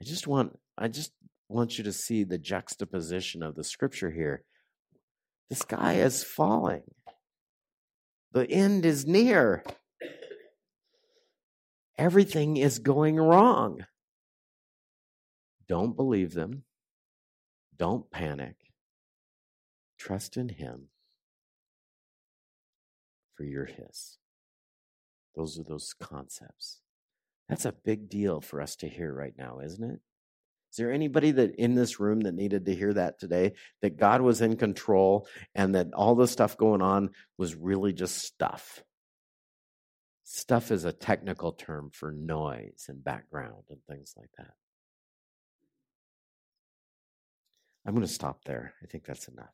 I 0.00 0.04
just 0.04 0.26
want 0.26 0.58
I 0.76 0.88
just 0.88 1.12
want 1.48 1.78
you 1.78 1.84
to 1.84 1.92
see 1.92 2.22
the 2.22 2.38
juxtaposition 2.38 3.42
of 3.42 3.56
the 3.56 3.64
scripture 3.64 4.10
here. 4.10 4.44
This 5.48 5.60
sky 5.60 5.94
is 5.94 6.22
falling. 6.22 6.82
The 8.32 8.50
end 8.50 8.84
is 8.84 9.06
near. 9.06 9.64
Everything 11.96 12.56
is 12.56 12.78
going 12.78 13.16
wrong. 13.16 13.86
Don't 15.68 15.96
believe 15.96 16.34
them. 16.34 16.64
Don't 17.76 18.10
panic. 18.10 18.56
Trust 19.98 20.36
in 20.36 20.48
Him, 20.48 20.88
for 23.34 23.44
you're 23.44 23.66
His. 23.66 24.18
Those 25.34 25.58
are 25.58 25.64
those 25.64 25.94
concepts. 25.98 26.80
That's 27.48 27.64
a 27.64 27.72
big 27.72 28.08
deal 28.08 28.40
for 28.40 28.60
us 28.60 28.76
to 28.76 28.88
hear 28.88 29.12
right 29.12 29.34
now, 29.36 29.60
isn't 29.60 29.82
it? 29.82 30.00
Is 30.78 30.84
there 30.84 30.92
anybody 30.92 31.32
that 31.32 31.56
in 31.56 31.74
this 31.74 31.98
room 31.98 32.20
that 32.20 32.36
needed 32.36 32.66
to 32.66 32.74
hear 32.74 32.94
that 32.94 33.18
today? 33.18 33.54
That 33.82 33.96
God 33.96 34.20
was 34.20 34.40
in 34.40 34.56
control 34.56 35.26
and 35.52 35.74
that 35.74 35.88
all 35.92 36.14
the 36.14 36.28
stuff 36.28 36.56
going 36.56 36.82
on 36.82 37.10
was 37.36 37.56
really 37.56 37.92
just 37.92 38.18
stuff. 38.18 38.84
Stuff 40.22 40.70
is 40.70 40.84
a 40.84 40.92
technical 40.92 41.50
term 41.50 41.90
for 41.92 42.12
noise 42.12 42.84
and 42.88 43.02
background 43.02 43.64
and 43.70 43.80
things 43.90 44.14
like 44.16 44.30
that. 44.38 44.52
I'm 47.84 47.94
going 47.96 48.06
to 48.06 48.12
stop 48.12 48.44
there. 48.44 48.74
I 48.80 48.86
think 48.86 49.04
that's 49.04 49.26
enough. 49.26 49.48